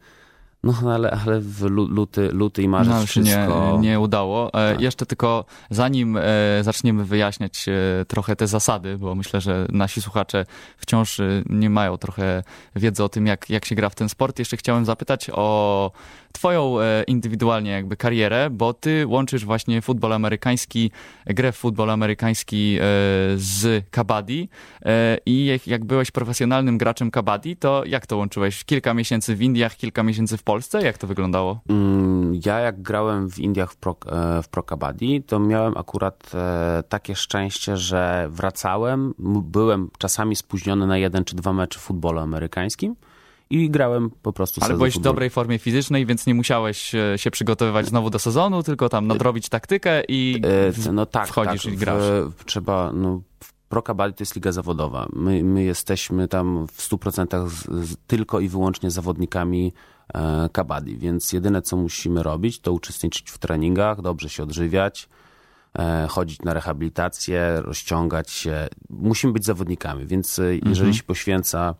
no 0.64 0.92
ale, 0.94 1.10
ale 1.10 1.40
w 1.40 1.62
luty, 1.62 2.28
luty 2.32 2.62
i 2.62 2.68
marzec 2.68 2.94
no, 2.94 3.06
wszystko... 3.06 3.78
Nie, 3.80 3.88
nie 3.88 4.00
udało. 4.00 4.48
E, 4.48 4.50
tak. 4.50 4.80
Jeszcze 4.80 5.06
tylko 5.06 5.44
zanim 5.70 6.16
e, 6.16 6.22
zaczniemy 6.62 7.04
wyjaśniać 7.04 7.68
e, 7.68 8.04
trochę 8.04 8.36
te 8.36 8.46
zasady, 8.46 8.98
bo 8.98 9.14
myślę, 9.14 9.40
że 9.40 9.66
nasi 9.72 10.02
słuchacze 10.02 10.46
wciąż 10.76 11.20
nie 11.46 11.70
mają 11.70 11.96
trochę 11.96 12.42
wiedzy 12.76 13.04
o 13.04 13.08
tym, 13.08 13.26
jak, 13.26 13.50
jak 13.50 13.64
się 13.64 13.74
gra 13.74 13.88
w 13.88 13.94
ten 13.94 14.08
sport, 14.08 14.38
jeszcze 14.38 14.56
chciałem 14.56 14.84
zapytać 14.84 15.30
o 15.32 15.90
twoją 16.34 16.76
indywidualnie 17.06 17.70
jakby 17.70 17.96
karierę, 17.96 18.50
bo 18.50 18.74
ty 18.74 19.06
łączysz 19.06 19.44
właśnie 19.44 19.82
futbol 19.82 20.12
amerykański, 20.12 20.90
grę 21.26 21.52
w 21.52 21.56
futbol 21.56 21.90
amerykański 21.90 22.78
z 23.36 23.84
kabaddi 23.90 24.48
i 25.26 25.58
jak, 25.66 25.84
byłeś 25.84 26.10
profesjonalnym 26.10 26.78
graczem 26.78 27.10
kabaddi, 27.10 27.56
to 27.56 27.82
jak 27.86 28.06
to 28.06 28.16
łączyłeś? 28.16 28.64
Kilka 28.64 28.94
miesięcy 28.94 29.36
w 29.36 29.42
Indiach, 29.42 29.76
kilka 29.76 30.02
miesięcy 30.02 30.36
w 30.36 30.42
Polsce? 30.42 30.82
Jak 30.82 30.98
to 30.98 31.06
wyglądało? 31.06 31.60
Mm, 31.68 32.40
ja 32.46 32.58
jak 32.58 32.82
grałem 32.82 33.30
w 33.30 33.38
Indiach 33.38 33.72
w 33.72 33.76
Pro, 33.76 33.96
e, 34.06 34.42
w 34.42 34.48
Pro 34.48 34.64
to 35.26 35.38
miałem 35.38 35.76
akurat 35.76 36.30
e, 36.34 36.82
takie 36.88 37.14
szczęście, 37.16 37.76
że 37.76 38.28
wracałem, 38.30 39.14
byłem 39.42 39.90
czasami 39.98 40.36
spóźniony 40.36 40.86
na 40.86 40.98
jeden 40.98 41.24
czy 41.24 41.36
dwa 41.36 41.52
mecze 41.52 41.78
w 41.78 41.82
futbolu 41.82 42.20
amerykańskim 42.20 42.96
i 43.50 43.70
grałem 43.70 44.10
po 44.22 44.32
prostu 44.32 44.60
Ale 44.64 44.74
byłeś 44.74 44.98
w 44.98 45.00
dobrej 45.00 45.30
formie 45.30 45.58
fizycznej, 45.58 46.06
więc 46.06 46.26
nie 46.26 46.34
musiałeś 46.34 46.94
e, 46.94 47.18
się 47.18 47.30
przygotowywać 47.30 47.86
znowu 47.86 48.10
do 48.10 48.18
sezonu, 48.18 48.62
tylko 48.62 48.88
tam 48.88 49.06
nadrobić 49.06 49.48
taktykę 49.48 50.02
i 50.08 50.42
no 50.92 51.06
tak, 51.06 51.28
wchodzisz 51.28 51.64
tak, 51.64 51.72
i 51.72 51.76
grasz. 51.76 52.02
W, 52.38 52.44
trzeba, 52.44 52.92
no, 52.92 53.22
Pro 53.68 53.82
Kabaddi 53.82 54.14
to 54.14 54.22
jest 54.22 54.34
liga 54.34 54.52
zawodowa. 54.52 55.06
My, 55.12 55.44
my 55.44 55.62
jesteśmy 55.62 56.28
tam 56.28 56.66
w 56.66 56.88
100% 56.88 57.48
z, 57.48 57.88
z, 57.88 57.96
tylko 58.06 58.40
i 58.40 58.48
wyłącznie 58.48 58.90
zawodnikami 58.90 59.72
E, 60.14 60.48
kabaddi. 60.52 60.96
Więc 60.96 61.32
jedyne, 61.32 61.62
co 61.62 61.76
musimy 61.76 62.22
robić, 62.22 62.60
to 62.60 62.72
uczestniczyć 62.72 63.30
w 63.30 63.38
treningach, 63.38 64.00
dobrze 64.00 64.28
się 64.28 64.42
odżywiać, 64.42 65.08
e, 65.78 66.06
chodzić 66.10 66.42
na 66.42 66.54
rehabilitację, 66.54 67.60
rozciągać 67.60 68.30
się. 68.30 68.68
Musimy 68.90 69.32
być 69.32 69.44
zawodnikami, 69.44 70.06
więc 70.06 70.38
e, 70.38 70.42
jeżeli 70.42 70.68
mhm. 70.68 70.94
się 70.94 71.02
poświęca 71.02 71.74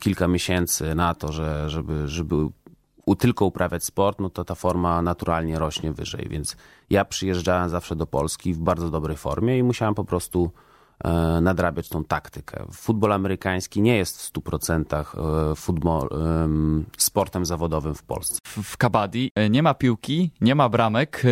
kilka 0.00 0.28
miesięcy 0.28 0.94
na 0.94 1.14
to, 1.14 1.32
że, 1.32 1.70
żeby, 1.70 2.08
żeby 2.08 2.36
tylko 3.18 3.44
uprawiać 3.44 3.84
sport, 3.84 4.20
no 4.20 4.30
to 4.30 4.44
ta 4.44 4.54
forma 4.54 5.02
naturalnie 5.02 5.58
rośnie 5.58 5.92
wyżej. 5.92 6.26
Więc 6.30 6.56
ja 6.90 7.04
przyjeżdżałem 7.04 7.68
zawsze 7.68 7.96
do 7.96 8.06
Polski 8.06 8.54
w 8.54 8.58
bardzo 8.58 8.90
dobrej 8.90 9.16
formie 9.16 9.58
i 9.58 9.62
musiałem 9.62 9.94
po 9.94 10.04
prostu 10.04 10.50
nadrabiać 11.40 11.88
tą 11.88 12.04
taktykę. 12.04 12.64
Futbol 12.72 13.12
amerykański 13.12 13.82
nie 13.82 13.96
jest 13.96 14.22
w 14.22 14.32
100% 14.32 15.04
e, 15.52 15.54
futbol, 15.54 16.08
sportem 16.98 17.46
zawodowym 17.46 17.94
w 17.94 18.02
Polsce. 18.02 18.38
W 18.44 18.76
kabaddi 18.76 19.30
e, 19.34 19.50
nie 19.50 19.62
ma 19.62 19.74
piłki, 19.74 20.30
nie 20.40 20.54
ma 20.54 20.68
bramek. 20.68 21.22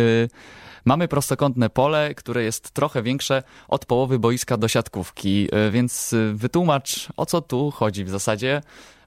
Mamy 0.85 1.07
prostokątne 1.07 1.69
pole, 1.69 2.15
które 2.15 2.43
jest 2.43 2.71
trochę 2.71 3.03
większe 3.03 3.43
od 3.67 3.85
połowy 3.85 4.19
boiska 4.19 4.57
do 4.57 4.67
siatkówki, 4.67 5.49
więc 5.71 6.15
wytłumacz 6.33 7.07
o 7.17 7.25
co 7.25 7.41
tu 7.41 7.71
chodzi 7.71 8.03
w 8.03 8.09
zasadzie. 8.09 8.61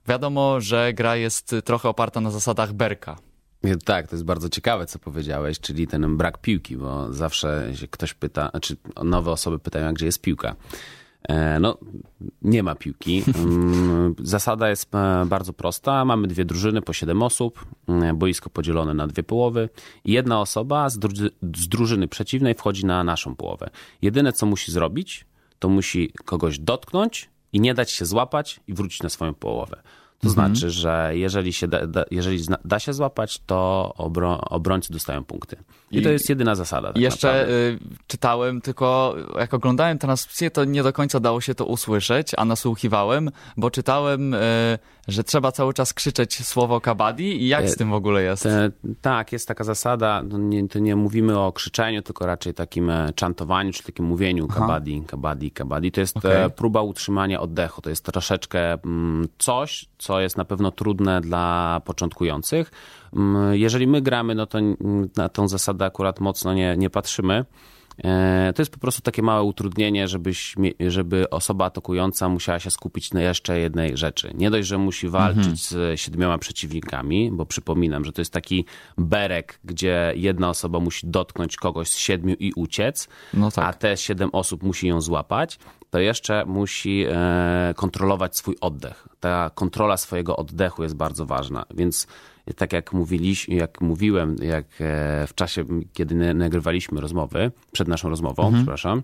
Wiadomo, 0.07 0.61
że 0.61 0.93
gra 0.93 1.15
jest 1.15 1.55
trochę 1.65 1.89
oparta 1.89 2.21
na 2.21 2.31
zasadach 2.31 2.73
Berka. 2.73 3.28
Tak, 3.85 4.07
to 4.07 4.15
jest 4.15 4.25
bardzo 4.25 4.49
ciekawe, 4.49 4.85
co 4.85 4.99
powiedziałeś, 4.99 5.59
czyli 5.59 5.87
ten 5.87 6.17
brak 6.17 6.37
piłki, 6.37 6.77
bo 6.77 7.13
zawsze 7.13 7.71
się 7.75 7.87
ktoś 7.87 8.13
pyta, 8.13 8.49
znaczy 8.49 8.75
nowe 9.03 9.31
osoby 9.31 9.59
pytają, 9.59 9.93
gdzie 9.93 10.05
jest 10.05 10.21
piłka. 10.21 10.55
E, 11.29 11.59
no, 11.59 11.77
nie 12.41 12.63
ma 12.63 12.75
piłki. 12.75 13.23
Mm, 13.35 14.15
zasada 14.23 14.69
jest 14.69 14.95
e, 14.95 15.25
bardzo 15.25 15.53
prosta. 15.53 16.05
Mamy 16.05 16.27
dwie 16.27 16.45
drużyny 16.45 16.81
po 16.81 16.93
siedem 16.93 17.23
osób, 17.23 17.65
e, 17.87 18.13
boisko 18.13 18.49
podzielone 18.49 18.93
na 18.93 19.07
dwie 19.07 19.23
połowy. 19.23 19.69
Jedna 20.05 20.41
osoba 20.41 20.89
z, 20.89 20.99
z 21.55 21.67
drużyny 21.67 22.07
przeciwnej 22.07 22.55
wchodzi 22.55 22.85
na 22.85 23.03
naszą 23.03 23.35
połowę. 23.35 23.69
Jedyne, 24.01 24.33
co 24.33 24.45
musi 24.45 24.71
zrobić, 24.71 25.25
to 25.59 25.69
musi 25.69 26.11
kogoś 26.25 26.59
dotknąć 26.59 27.29
i 27.53 27.59
nie 27.59 27.73
dać 27.73 27.91
się 27.91 28.05
złapać 28.05 28.59
i 28.67 28.73
wrócić 28.73 29.03
na 29.03 29.09
swoją 29.09 29.33
połowę. 29.33 29.81
To 30.19 30.27
mhm. 30.27 30.55
znaczy, 30.55 30.69
że 30.69 31.11
jeżeli, 31.13 31.53
się 31.53 31.67
da, 31.67 31.87
da, 31.87 32.05
jeżeli 32.11 32.43
da 32.65 32.79
się 32.79 32.93
złapać, 32.93 33.41
to 33.45 33.93
obro, 33.97 34.41
obrońcy 34.41 34.93
dostają 34.93 35.23
punkty. 35.23 35.55
I, 35.91 35.97
I 35.97 36.01
to 36.01 36.09
jest 36.09 36.29
jedyna 36.29 36.55
zasada. 36.55 36.93
Tak 36.93 37.01
jeszcze 37.01 37.49
y, 37.49 37.79
czytałem, 38.19 38.61
tylko 38.61 39.15
jak 39.39 39.53
oglądałem 39.53 39.97
transmisję, 39.97 40.51
to 40.51 40.65
nie 40.65 40.83
do 40.83 40.93
końca 40.93 41.19
dało 41.19 41.41
się 41.41 41.55
to 41.55 41.65
usłyszeć, 41.65 42.31
a 42.37 42.45
nasłuchiwałem, 42.45 43.31
bo 43.57 43.71
czytałem, 43.71 44.33
y, 44.33 44.79
że 45.07 45.23
trzeba 45.23 45.51
cały 45.51 45.73
czas 45.73 45.93
krzyczeć 45.93 46.45
słowo 46.45 46.81
kabadi 46.81 47.43
i 47.43 47.47
jak 47.47 47.69
z 47.69 47.73
e, 47.73 47.75
tym 47.75 47.89
w 47.89 47.93
ogóle 47.93 48.23
jest? 48.23 48.47
Tak, 49.01 49.31
jest 49.31 49.47
taka 49.47 49.63
zasada, 49.63 50.23
no 50.23 50.37
nie, 50.37 50.67
to 50.67 50.79
nie 50.79 50.95
mówimy 50.95 51.39
o 51.39 51.51
krzyczeniu, 51.51 52.01
tylko 52.01 52.25
raczej 52.25 52.53
takim 52.53 52.89
e, 52.89 53.13
czantowaniu, 53.13 53.73
czy 53.73 53.83
takim 53.83 54.05
mówieniu 54.05 54.47
kabadi, 54.47 55.03
kabadi, 55.07 55.51
kabadi. 55.51 55.91
To 55.91 56.01
jest 56.01 56.15
e, 56.15 56.19
okay. 56.19 56.49
próba 56.49 56.81
utrzymania 56.81 57.41
oddechu, 57.41 57.81
to 57.81 57.89
jest 57.89 58.05
troszeczkę 58.05 58.73
mm, 58.73 59.27
coś, 59.37 59.89
co 59.97 60.19
jest 60.19 60.37
na 60.37 60.45
pewno 60.45 60.71
trudne 60.71 61.21
dla 61.21 61.81
początkujących. 61.85 62.71
Mm, 63.15 63.55
jeżeli 63.55 63.87
my 63.87 64.01
gramy, 64.01 64.35
no 64.35 64.45
to 64.45 64.59
na 65.17 65.29
tą 65.29 65.47
zasadę 65.47 65.85
akurat 65.85 66.19
mocno 66.19 66.53
nie, 66.53 66.77
nie 66.77 66.89
patrzymy. 66.89 67.45
E, 68.03 68.53
to 68.55 68.61
jest 68.61 68.71
po 68.71 68.79
prostu 68.79 69.01
takie 69.01 69.21
małe 69.21 69.43
utrudnienie, 69.43 70.07
żebyś, 70.07 70.55
żeby 70.87 71.29
osoba 71.29 71.65
atakująca 71.65 72.29
musiała 72.29 72.59
się 72.59 72.71
skupić 72.71 73.13
na 73.13 73.21
jeszcze 73.21 73.59
jednej 73.59 73.97
rzeczy. 73.97 74.31
Nie 74.35 74.51
dość, 74.51 74.67
że 74.67 74.77
musi 74.77 75.09
walczyć 75.09 75.37
mhm. 75.37 75.57
z 75.57 75.99
siedmioma 75.99 76.37
przeciwnikami, 76.37 77.31
bo 77.31 77.45
przypominam, 77.45 78.05
że 78.05 78.11
to 78.11 78.21
jest 78.21 78.33
taki 78.33 78.65
berek, 78.97 79.59
gdzie 79.63 80.13
jedna 80.15 80.49
osoba 80.49 80.79
musi 80.79 81.07
dotknąć 81.07 81.55
kogoś 81.55 81.87
z 81.89 81.97
siedmiu 81.97 82.35
i 82.39 82.53
uciec, 82.55 83.07
no 83.33 83.51
tak. 83.51 83.65
a 83.65 83.73
te 83.73 83.97
siedem 83.97 84.29
osób 84.33 84.63
musi 84.63 84.87
ją 84.87 85.01
złapać, 85.01 85.59
to 85.89 85.99
jeszcze 85.99 86.45
musi 86.45 87.05
e, 87.09 87.73
kontrolować 87.75 88.37
swój 88.37 88.55
oddech. 88.61 89.07
Ta 89.19 89.51
kontrola 89.55 89.97
swojego 89.97 90.37
oddechu 90.37 90.83
jest 90.83 90.95
bardzo 90.95 91.25
ważna, 91.25 91.65
więc 91.75 92.07
tak 92.55 92.73
jak 92.73 92.93
mówiliśmy, 92.93 93.55
jak 93.55 93.81
mówiłem, 93.81 94.35
jak 94.41 94.65
e, 94.65 95.27
w 95.27 95.31
czasie, 95.35 95.65
kiedy 95.93 96.33
nagrywaliśmy 96.33 97.01
rozmowy, 97.01 97.51
przed 97.71 97.87
naszą 97.87 98.09
rozmową, 98.09 98.43
mhm. 98.43 98.63
przepraszam, 98.63 99.03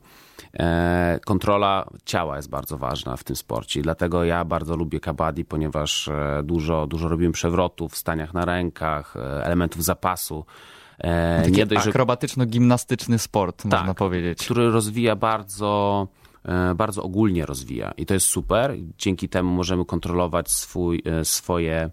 e, 0.54 1.20
kontrola 1.26 1.90
ciała 2.06 2.38
jest 2.38 2.50
bardzo 2.50 2.78
ważna 2.78 3.18
w 3.18 3.24
tym 3.24 3.36
sporcie. 3.36 3.82
Dlatego 3.82 4.24
ja 4.24 4.46
bardzo 4.46 4.76
lubię 4.76 5.00
kabaddi, 5.00 5.46
ponieważ 5.46 6.08
e, 6.08 6.42
dużo, 6.44 6.88
dużo 6.88 7.08
robimy 7.08 7.32
przewrotów 7.32 7.94
w 7.94 7.98
staniach 7.98 8.34
na 8.34 8.46
rękach, 8.46 9.16
elementów 9.44 9.84
zapasu. 9.84 10.46
Taki 11.38 11.52
nie 11.52 11.66
dość, 11.66 11.88
akrobatyczno-gimnastyczny 11.88 13.18
sport, 13.18 13.64
tak, 13.64 13.72
można 13.72 13.94
powiedzieć. 13.94 14.40
Który 14.40 14.72
rozwija 14.72 15.16
bardzo 15.16 16.08
bardzo 16.76 17.04
ogólnie 17.04 17.46
rozwija 17.46 17.92
i 17.98 18.06
to 18.06 18.14
jest 18.14 18.26
super. 18.26 18.76
Dzięki 18.98 19.30
temu 19.30 19.52
możemy 19.52 19.86
kontrolować 19.86 20.52
swój, 20.52 21.04
swoje 21.24 21.90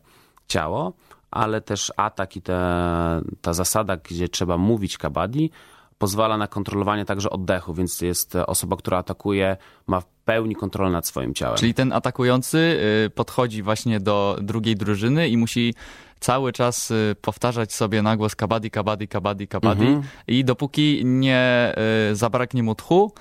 ciało, 0.49 0.92
ale 1.33 1.61
też 1.61 1.93
atak 1.97 2.37
i 2.37 2.43
ta, 2.43 3.21
ta 3.41 3.53
zasada, 3.53 3.97
gdzie 3.97 4.29
trzeba 4.29 4.59
mówić 4.59 4.99
kabaddi, 4.99 5.51
pozwala 5.99 6.39
na 6.39 6.47
kontrolowanie 6.47 7.05
także 7.05 7.31
oddechu, 7.31 7.75
więc 7.75 8.01
jest 8.01 8.37
osoba, 8.37 8.77
która 8.77 8.99
atakuje, 8.99 9.57
ma 9.87 10.01
w 10.01 10.07
pełni 10.25 10.55
kontrolę 10.57 10.91
nad 10.91 11.07
swoim 11.07 11.35
ciałem. 11.35 11.57
Czyli 11.57 11.75
ten 11.75 11.93
atakujący 11.93 12.59
y, 13.07 13.11
podchodzi 13.11 13.62
właśnie 13.62 14.01
do 14.01 14.39
drugiej 14.41 14.77
drużyny 14.77 15.29
i 15.29 15.37
musi 15.37 15.75
cały 16.21 16.53
czas 16.53 16.91
y, 16.91 17.17
powtarzać 17.21 17.73
sobie 17.73 18.03
na 18.03 18.17
głos 18.17 18.37
kabaddi, 18.37 18.71
kabaddi, 18.71 19.09
kabaddi, 19.09 19.49
kabaddi 19.49 19.87
mhm. 19.87 20.03
i 20.27 20.45
dopóki 20.45 21.03
nie 21.05 21.75
y, 22.11 22.17
zabraknie 22.17 22.62
mu 22.62 22.75
tchu, 22.75 23.12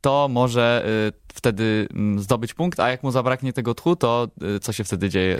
to 0.00 0.28
może 0.30 0.84
wtedy 1.34 1.88
mm, 1.94 2.20
zdobyć 2.20 2.54
punkt, 2.54 2.80
a 2.80 2.90
jak 2.90 3.02
mu 3.02 3.10
zabraknie 3.10 3.52
tego 3.52 3.74
tchu, 3.74 3.96
to 3.96 4.28
y, 4.56 4.60
co 4.60 4.72
się 4.72 4.84
wtedy 4.84 5.08
dzieje? 5.08 5.38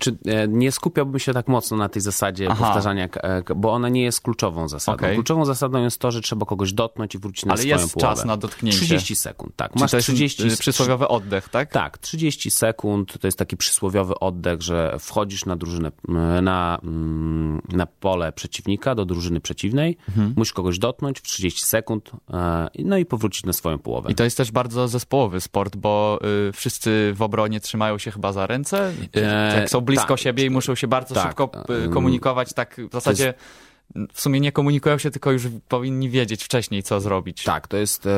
Czy 0.00 0.16
e, 0.26 0.48
nie 0.48 0.72
skupiałbym 0.72 1.18
się 1.18 1.32
tak 1.32 1.48
mocno 1.48 1.76
na 1.76 1.88
tej 1.88 2.02
zasadzie 2.02 2.48
Aha. 2.50 2.64
powtarzania, 2.64 3.08
bo 3.56 3.72
ona 3.72 3.88
nie 3.88 4.02
jest 4.02 4.20
kluczową 4.20 4.68
zasadą. 4.68 4.96
Okay. 4.96 5.14
Kluczową 5.14 5.44
zasadą 5.44 5.82
jest 5.82 5.98
to, 5.98 6.10
że 6.10 6.20
trzeba 6.20 6.46
kogoś 6.46 6.72
dotknąć 6.72 7.14
i 7.14 7.18
wrócić 7.18 7.44
na 7.44 7.52
Ale 7.52 7.62
swoją 7.62 7.78
jest 7.78 7.94
połowę. 7.94 8.16
czas 8.16 8.24
na 8.24 8.36
dotknięcie. 8.36 8.78
30 8.78 9.16
sekund, 9.16 9.56
tak. 9.56 9.76
Masz 9.76 9.90
to 9.90 9.96
jest 9.96 10.06
30 10.06 10.46
y, 10.46 10.56
przysłowiowy 10.56 11.08
oddech, 11.08 11.48
tak? 11.48 11.72
Tak, 11.72 11.98
30 11.98 12.50
sekund 12.50 13.18
to 13.20 13.26
jest 13.26 13.38
taki 13.38 13.56
przysłowiowy 13.56 14.18
oddech, 14.18 14.62
że 14.62 14.96
wchodzisz 15.00 15.44
na 15.44 15.56
drużynę, 15.56 15.92
na, 16.42 16.80
na 17.68 17.86
pole 17.86 18.32
przeciwnika, 18.32 18.94
do 18.94 19.04
drużyny 19.04 19.40
przeciwnej, 19.40 19.96
mhm. 20.08 20.34
musisz 20.36 20.52
kogoś 20.52 20.78
dotknąć 20.78 21.20
w 21.20 21.22
30 21.22 21.64
sekund, 21.64 22.10
e, 22.30 22.68
no 22.78 22.98
i 22.98 23.04
powrócić 23.04 23.44
na 23.44 23.52
swoją 23.52 23.78
połowę. 23.78 24.10
I 24.10 24.14
to 24.14 24.24
jest 24.24 24.36
też 24.36 24.52
bardzo 24.52 24.88
zespołowy 25.26 25.40
sport, 25.40 25.76
bo 25.76 26.18
y, 26.48 26.52
wszyscy 26.52 27.12
w 27.14 27.22
obronie 27.22 27.60
trzymają 27.60 27.98
się 27.98 28.10
chyba 28.10 28.32
za 28.32 28.46
ręce, 28.46 28.92
jak 29.56 29.70
są 29.70 29.80
blisko 29.80 30.08
tak, 30.08 30.18
siebie 30.18 30.44
i 30.44 30.50
muszą 30.50 30.74
się 30.74 30.88
bardzo 30.88 31.14
tak, 31.14 31.26
szybko 31.26 31.50
y, 31.86 31.88
komunikować, 31.88 32.52
tak 32.52 32.80
w 32.90 32.92
zasadzie 32.92 33.34
w 34.12 34.20
sumie 34.20 34.40
nie 34.40 34.52
komunikują 34.52 34.98
się, 34.98 35.10
tylko 35.10 35.32
już 35.32 35.42
powinni 35.68 36.10
wiedzieć 36.10 36.44
wcześniej, 36.44 36.82
co 36.82 37.00
zrobić. 37.00 37.44
Tak, 37.44 37.68
to 37.68 37.76
jest 37.76 38.06
e, 38.06 38.10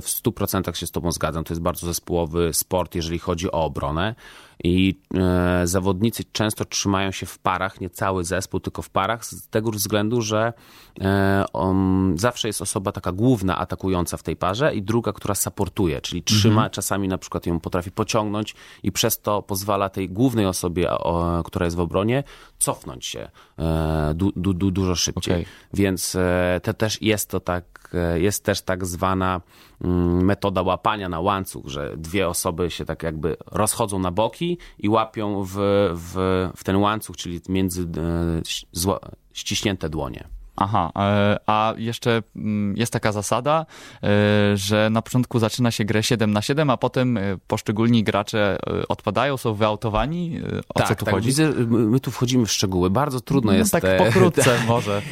w 0.00 0.04
100% 0.04 0.74
się 0.74 0.86
z 0.86 0.90
Tobą 0.90 1.12
zgadzam. 1.12 1.44
To 1.44 1.54
jest 1.54 1.62
bardzo 1.62 1.86
zespołowy 1.86 2.54
sport, 2.54 2.94
jeżeli 2.94 3.18
chodzi 3.18 3.52
o 3.52 3.64
obronę 3.64 4.14
i 4.64 5.00
e, 5.14 5.66
zawodnicy 5.66 6.24
często 6.32 6.64
trzymają 6.64 7.10
się 7.10 7.26
w 7.26 7.38
parach, 7.38 7.80
nie 7.80 7.90
cały 7.90 8.24
zespół, 8.24 8.60
tylko 8.60 8.82
w 8.82 8.90
parach, 8.90 9.24
z 9.24 9.48
tego 9.48 9.70
względu, 9.70 10.22
że 10.22 10.52
e, 11.00 11.44
on, 11.52 12.12
zawsze 12.18 12.48
jest 12.48 12.62
osoba 12.62 12.92
taka 12.92 13.12
główna 13.12 13.58
atakująca 13.58 14.16
w 14.16 14.22
tej 14.22 14.36
parze 14.36 14.74
i 14.74 14.82
druga, 14.82 15.12
która 15.12 15.34
supportuje, 15.34 16.00
czyli 16.00 16.22
trzyma, 16.22 16.54
mhm. 16.54 16.70
czasami 16.70 17.08
na 17.08 17.18
przykład 17.18 17.46
ją 17.46 17.60
potrafi 17.60 17.90
pociągnąć 17.90 18.54
i 18.82 18.92
przez 18.92 19.20
to 19.20 19.42
pozwala 19.42 19.88
tej 19.88 20.08
głównej 20.08 20.46
osobie, 20.46 20.90
o, 20.90 21.42
która 21.44 21.64
jest 21.64 21.76
w 21.76 21.80
obronie, 21.80 22.24
cofnąć 22.58 23.06
się 23.06 23.28
e, 23.58 24.12
du, 24.14 24.32
du, 24.36 24.54
du, 24.54 24.70
dużo 24.70 24.94
szybciej. 24.94 25.34
Okay. 25.34 25.46
Więc 25.74 26.16
te 26.62 26.74
też 26.74 27.02
jest 27.02 27.30
to 27.30 27.40
tak, 27.40 27.85
jest 28.14 28.44
też 28.44 28.62
tak 28.62 28.86
zwana 28.86 29.40
mm, 29.84 30.24
metoda 30.24 30.62
łapania 30.62 31.08
na 31.08 31.20
łańcuch, 31.20 31.66
że 31.66 31.96
dwie 31.96 32.28
osoby 32.28 32.70
się 32.70 32.84
tak 32.84 33.02
jakby 33.02 33.36
rozchodzą 33.46 33.98
na 33.98 34.10
boki 34.10 34.58
i 34.78 34.88
łapią 34.88 35.44
w, 35.44 35.54
w, 35.94 36.48
w 36.56 36.64
ten 36.64 36.76
łańcuch, 36.76 37.16
czyli 37.16 37.40
między 37.48 37.82
e, 37.82 38.86
ściśnięte 39.32 39.88
dłonie. 39.88 40.35
Aha, 40.56 40.90
e, 40.96 41.38
a 41.46 41.74
jeszcze 41.76 42.22
mm, 42.36 42.76
jest 42.76 42.92
taka 42.92 43.12
zasada, 43.12 43.66
e, 44.02 44.56
że 44.56 44.90
na 44.90 45.02
początku 45.02 45.38
zaczyna 45.38 45.70
się 45.70 45.84
grę 45.84 46.02
7 46.02 46.32
na 46.32 46.42
7, 46.42 46.70
a 46.70 46.76
potem 46.76 47.18
poszczególni 47.46 48.04
gracze 48.04 48.58
odpadają, 48.88 49.36
są 49.36 49.54
wyautowani. 49.54 50.40
O 50.68 50.78
tak, 50.78 50.88
co 50.88 50.94
tu 50.94 51.04
tak, 51.04 51.14
chodzi? 51.14 51.26
Widzę, 51.26 51.52
my 51.68 52.00
tu 52.00 52.10
wchodzimy 52.10 52.46
w 52.46 52.52
szczegóły. 52.52 52.90
Bardzo 52.90 53.20
trudno 53.20 53.52
no, 53.52 53.58
jest. 53.58 53.72
Tak 53.72 53.84
pokrótce 53.98 54.58
może. 54.68 55.02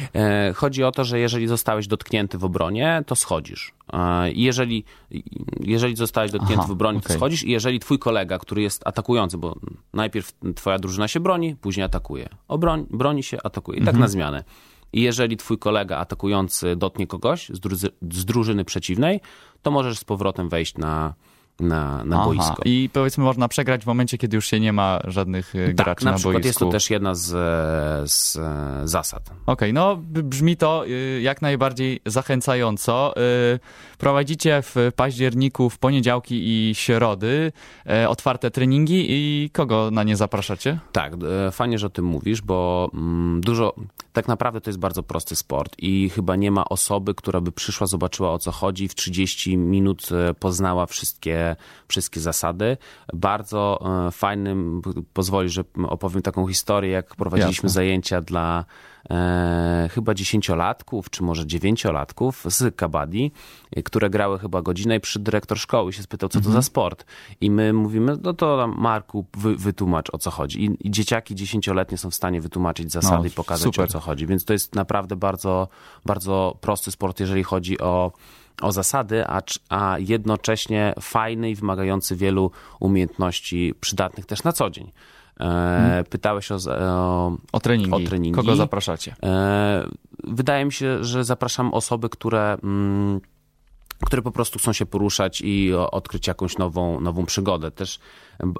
Chodzi 0.55 0.83
o 0.83 0.91
to, 0.91 1.03
że 1.03 1.19
jeżeli 1.19 1.47
zostałeś 1.47 1.87
dotknięty 1.87 2.37
w 2.37 2.43
obronie, 2.43 3.03
to 3.05 3.15
schodzisz. 3.15 3.73
Jeżeli, 4.33 4.83
jeżeli 5.59 5.95
zostałeś 5.95 6.31
dotknięty 6.31 6.59
Aha, 6.59 6.67
w 6.67 6.71
obronie, 6.71 6.97
okay. 6.97 7.07
to 7.07 7.13
schodzisz 7.13 7.43
i 7.43 7.51
jeżeli 7.51 7.79
twój 7.79 7.99
kolega, 7.99 8.39
który 8.39 8.61
jest 8.61 8.87
atakujący, 8.87 9.37
bo 9.37 9.55
najpierw 9.93 10.33
twoja 10.55 10.79
drużyna 10.79 11.07
się 11.07 11.19
broni, 11.19 11.55
później 11.55 11.85
atakuje. 11.85 12.29
Obroń, 12.47 12.85
broni 12.89 13.23
się, 13.23 13.37
atakuje. 13.43 13.77
I 13.77 13.81
tak 13.81 13.89
mhm. 13.89 14.01
na 14.01 14.07
zmianę. 14.07 14.43
I 14.95 15.01
jeżeli 15.01 15.37
twój 15.37 15.57
kolega 15.57 15.97
atakujący 15.97 16.75
dotknie 16.75 17.07
kogoś 17.07 17.49
z, 17.49 17.59
druzy, 17.59 17.89
z 18.11 18.25
drużyny 18.25 18.65
przeciwnej, 18.65 19.19
to 19.61 19.71
możesz 19.71 19.99
z 19.99 20.03
powrotem 20.03 20.49
wejść 20.49 20.77
na, 20.77 21.13
na, 21.59 22.05
na 22.05 22.15
Aha, 22.15 22.25
boisko. 22.25 22.61
I 22.65 22.89
powiedzmy 22.93 23.23
można 23.23 23.47
przegrać 23.47 23.83
w 23.83 23.87
momencie, 23.87 24.17
kiedy 24.17 24.35
już 24.35 24.47
się 24.47 24.59
nie 24.59 24.73
ma 24.73 24.99
żadnych 25.03 25.55
e, 25.55 25.67
tak, 25.67 25.75
graczy 25.75 26.05
na, 26.05 26.11
na 26.11 26.17
przykład 26.17 26.33
boisku. 26.33 26.47
jest 26.47 26.59
to 26.59 26.69
też 26.69 26.89
jedna 26.89 27.15
z, 27.15 27.33
e, 27.33 28.07
z 28.07 28.37
e, 28.37 28.87
zasad. 28.87 29.23
Okej, 29.23 29.37
okay, 29.45 29.73
no 29.73 29.97
brzmi 30.23 30.57
to 30.57 30.83
jak 31.21 31.41
najbardziej 31.41 31.99
zachęcająco. 32.05 33.13
Prowadzicie 33.97 34.61
w 34.61 34.75
październiku 34.95 35.69
w 35.69 35.77
poniedziałki 35.77 36.41
i 36.45 36.75
środy 36.75 37.51
otwarte 38.07 38.51
treningi 38.51 39.05
i 39.09 39.49
kogo 39.49 39.89
na 39.91 40.03
nie 40.03 40.15
zapraszacie? 40.15 40.79
Tak, 40.91 41.13
fajnie, 41.51 41.79
że 41.79 41.87
o 41.87 41.89
tym 41.89 42.05
mówisz, 42.05 42.41
bo 42.41 42.89
mm, 42.93 43.41
dużo, 43.41 43.75
tak 44.13 44.27
naprawdę 44.27 44.61
to 44.61 44.69
jest 44.69 44.79
bardzo 44.79 45.03
prosty 45.03 45.35
sport 45.35 45.75
i 45.77 46.09
chyba 46.09 46.35
nie 46.35 46.51
ma 46.51 46.65
osoby, 46.65 47.15
która 47.15 47.41
by 47.41 47.51
przyszła, 47.51 47.87
zobaczyła 47.87 48.31
o 48.31 48.39
co 48.39 48.51
chodzi, 48.51 48.87
w 48.87 48.95
30 48.95 49.57
minut 49.57 50.09
poznała 50.39 50.85
wszystkie 50.85 51.44
wszystkie, 51.87 52.19
zasady. 52.19 52.77
Bardzo 53.13 53.79
e, 54.07 54.11
fajnym, 54.11 54.81
pozwoli, 55.13 55.49
że 55.49 55.63
opowiem 55.87 56.21
taką 56.21 56.47
historię, 56.47 56.91
jak 56.91 57.15
prowadziliśmy 57.15 57.67
Jasne. 57.67 57.69
zajęcia 57.69 58.21
dla 58.21 58.65
e, 59.09 59.89
chyba 59.91 60.13
dziesięciolatków, 60.13 61.09
czy 61.09 61.23
może 61.23 61.47
dziewięciolatków 61.47 62.45
z 62.47 62.75
kabaddi, 62.75 63.31
które 63.85 64.09
grały 64.09 64.39
chyba 64.39 64.61
godzinę 64.61 64.95
i 64.95 64.99
przy 64.99 65.19
dyrektor 65.19 65.59
szkoły 65.59 65.93
się 65.93 66.03
spytał, 66.03 66.29
co 66.29 66.39
to 66.39 66.45
mhm. 66.45 66.55
za 66.55 66.61
sport. 66.61 67.05
I 67.41 67.51
my 67.51 67.73
mówimy, 67.73 68.17
no 68.21 68.33
to 68.33 68.67
Marku, 68.77 69.25
wy, 69.37 69.55
wytłumacz 69.55 70.09
o 70.13 70.17
co 70.17 70.31
chodzi. 70.31 70.65
I, 70.65 70.87
I, 70.87 70.91
dzieciaki 70.91 71.35
dziesięcioletnie 71.35 71.97
są 71.97 72.09
w 72.09 72.15
stanie 72.15 72.41
wytłumaczyć 72.41 72.91
zasady 72.91 73.23
no, 73.23 73.25
i 73.25 73.31
pokazać 73.31 73.63
super. 73.63 73.85
o 73.85 73.87
co 73.87 73.99
chodzi. 73.99 74.27
Więc 74.27 74.45
to 74.45 74.53
jest 74.53 74.75
naprawdę 74.75 75.15
bardzo, 75.15 75.67
bardzo 76.05 76.57
prosty 76.61 76.91
sport, 76.91 77.19
jeżeli 77.19 77.43
chodzi 77.43 77.79
o 77.79 78.11
o 78.61 78.71
zasady, 78.71 79.23
a, 79.27 79.41
a 79.69 79.95
jednocześnie 79.99 80.93
fajny 81.01 81.49
i 81.49 81.55
wymagający 81.55 82.15
wielu 82.15 82.51
umiejętności 82.79 83.73
przydatnych 83.81 84.25
też 84.25 84.43
na 84.43 84.51
co 84.51 84.69
dzień. 84.69 84.91
E, 85.39 85.43
hmm. 85.43 86.05
Pytałeś 86.05 86.51
o, 86.51 86.57
o, 86.79 87.37
o, 87.51 87.59
treningi. 87.59 87.93
o, 87.93 87.99
treningi. 88.07 88.35
Kogo 88.35 88.55
zapraszacie? 88.55 89.15
E, 89.23 89.87
wydaje 90.23 90.65
mi 90.65 90.73
się, 90.73 91.03
że 91.03 91.23
zapraszam 91.23 91.73
osoby, 91.73 92.09
które. 92.09 92.57
Mm, 92.63 93.21
które 94.03 94.21
po 94.21 94.31
prostu 94.31 94.59
chcą 94.59 94.73
się 94.73 94.85
poruszać 94.85 95.41
i 95.41 95.73
odkryć 95.73 96.27
jakąś 96.27 96.57
nową, 96.57 96.99
nową 96.99 97.25
przygodę. 97.25 97.71
Też 97.71 97.99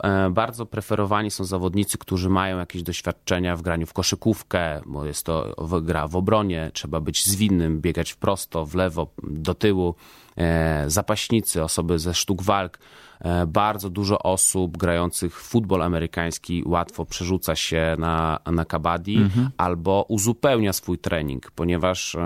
e, 0.04 0.30
bardzo 0.30 0.66
preferowani 0.66 1.32
są 1.32 1.44
zawodnicy, 1.44 1.98
którzy 1.98 2.30
mają 2.30 2.58
jakieś 2.58 2.84
doświadczenia 2.84 3.56
w 3.56 3.62
graniu 3.62 3.86
w 3.86 3.94
koszykówkę, 3.94 4.82
bo 4.86 5.06
jest 5.06 5.26
to 5.26 5.56
gra 5.82 6.08
w 6.08 6.16
obronie, 6.16 6.72
trzeba 6.74 7.02
być 7.02 7.26
zwinnym, 7.26 7.82
biegać 7.82 8.12
w 8.12 8.18
prosto, 8.18 8.66
w 8.66 8.76
lewo, 8.76 9.08
do 9.24 9.54
tyłu. 9.54 9.96
E, 10.38 10.84
zapaśnicy, 10.88 11.64
osoby 11.64 12.00
ze 12.00 12.14
sztuk 12.14 12.42
walk. 12.42 12.80
E, 13.20 13.46
bardzo 13.46 13.90
dużo 13.90 14.20
osób 14.20 14.78
grających 14.78 15.42
w 15.42 15.44
futbol 15.44 15.82
amerykański 15.82 16.64
łatwo 16.66 17.06
przerzuca 17.06 17.56
się 17.56 17.96
na, 18.00 18.40
na 18.46 18.66
kabaddi 18.66 19.18
mhm. 19.18 19.50
albo 19.58 20.06
uzupełnia 20.10 20.74
swój 20.74 20.98
trening, 20.98 21.52
ponieważ 21.52 22.18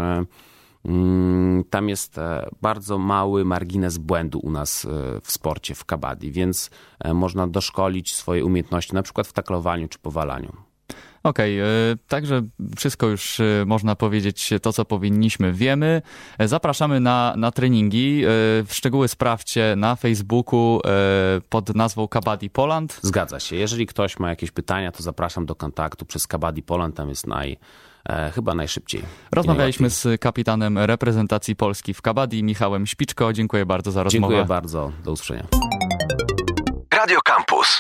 tam 1.70 1.90
jest 1.90 2.18
e, 2.18 2.50
bardzo 2.62 2.98
mały 2.98 3.46
margines 3.46 3.98
błędu 3.98 4.40
u 4.40 4.52
nas 4.52 4.86
e, 4.86 4.90
w 5.22 5.32
sporcie, 5.32 5.76
w 5.76 5.86
kabaddi, 5.86 6.32
więc 6.32 6.70
e, 7.00 7.14
można 7.14 7.48
doszkolić 7.48 8.16
swoje 8.16 8.46
umiejętności, 8.46 8.96
na 8.96 9.04
przykład 9.04 9.28
w 9.28 9.34
taklowaniu 9.34 9.88
czy 9.88 10.00
powalaniu. 10.00 10.54
Okej, 11.24 11.62
okay, 11.62 11.98
także 12.08 12.42
wszystko 12.78 13.08
już 13.08 13.42
można 13.66 13.96
powiedzieć, 13.96 14.50
to 14.62 14.74
co 14.74 14.86
powinniśmy 14.86 15.54
wiemy. 15.54 16.02
Zapraszamy 16.40 17.00
na, 17.00 17.34
na 17.38 17.52
treningi. 17.52 18.24
Szczegóły 18.70 19.08
sprawdźcie 19.08 19.74
na 19.78 19.96
Facebooku 19.96 20.82
pod 21.50 21.76
nazwą 21.76 22.08
Kabaddi 22.08 22.50
Poland. 22.50 23.00
Zgadza 23.02 23.40
się. 23.40 23.56
Jeżeli 23.56 23.88
ktoś 23.88 24.20
ma 24.20 24.30
jakieś 24.30 24.52
pytania, 24.52 24.92
to 24.92 25.04
zapraszam 25.04 25.46
do 25.46 25.56
kontaktu 25.56 26.06
przez 26.06 26.28
Kabaddi 26.28 26.64
Poland, 26.64 26.96
tam 26.96 27.10
jest 27.10 27.28
naj 27.28 27.58
e, 28.06 28.32
chyba 28.32 28.56
najszybciej. 28.56 29.02
Rozmawialiśmy 29.32 29.90
z 29.90 30.22
kapitanem 30.22 30.78
reprezentacji 30.78 31.56
Polski 31.56 31.94
w 31.94 32.02
Kabaddi, 32.02 32.44
Michałem 32.44 32.88
Śpiczko. 32.88 33.34
Dziękuję 33.34 33.66
bardzo 33.66 33.92
za 33.92 34.04
rozmowę. 34.04 34.34
Dziękuję 34.34 34.46
bardzo. 34.46 34.92
Do 35.04 35.12
usłyszenia. 35.12 35.44
Radio 36.94 37.20
Campus. 37.22 37.78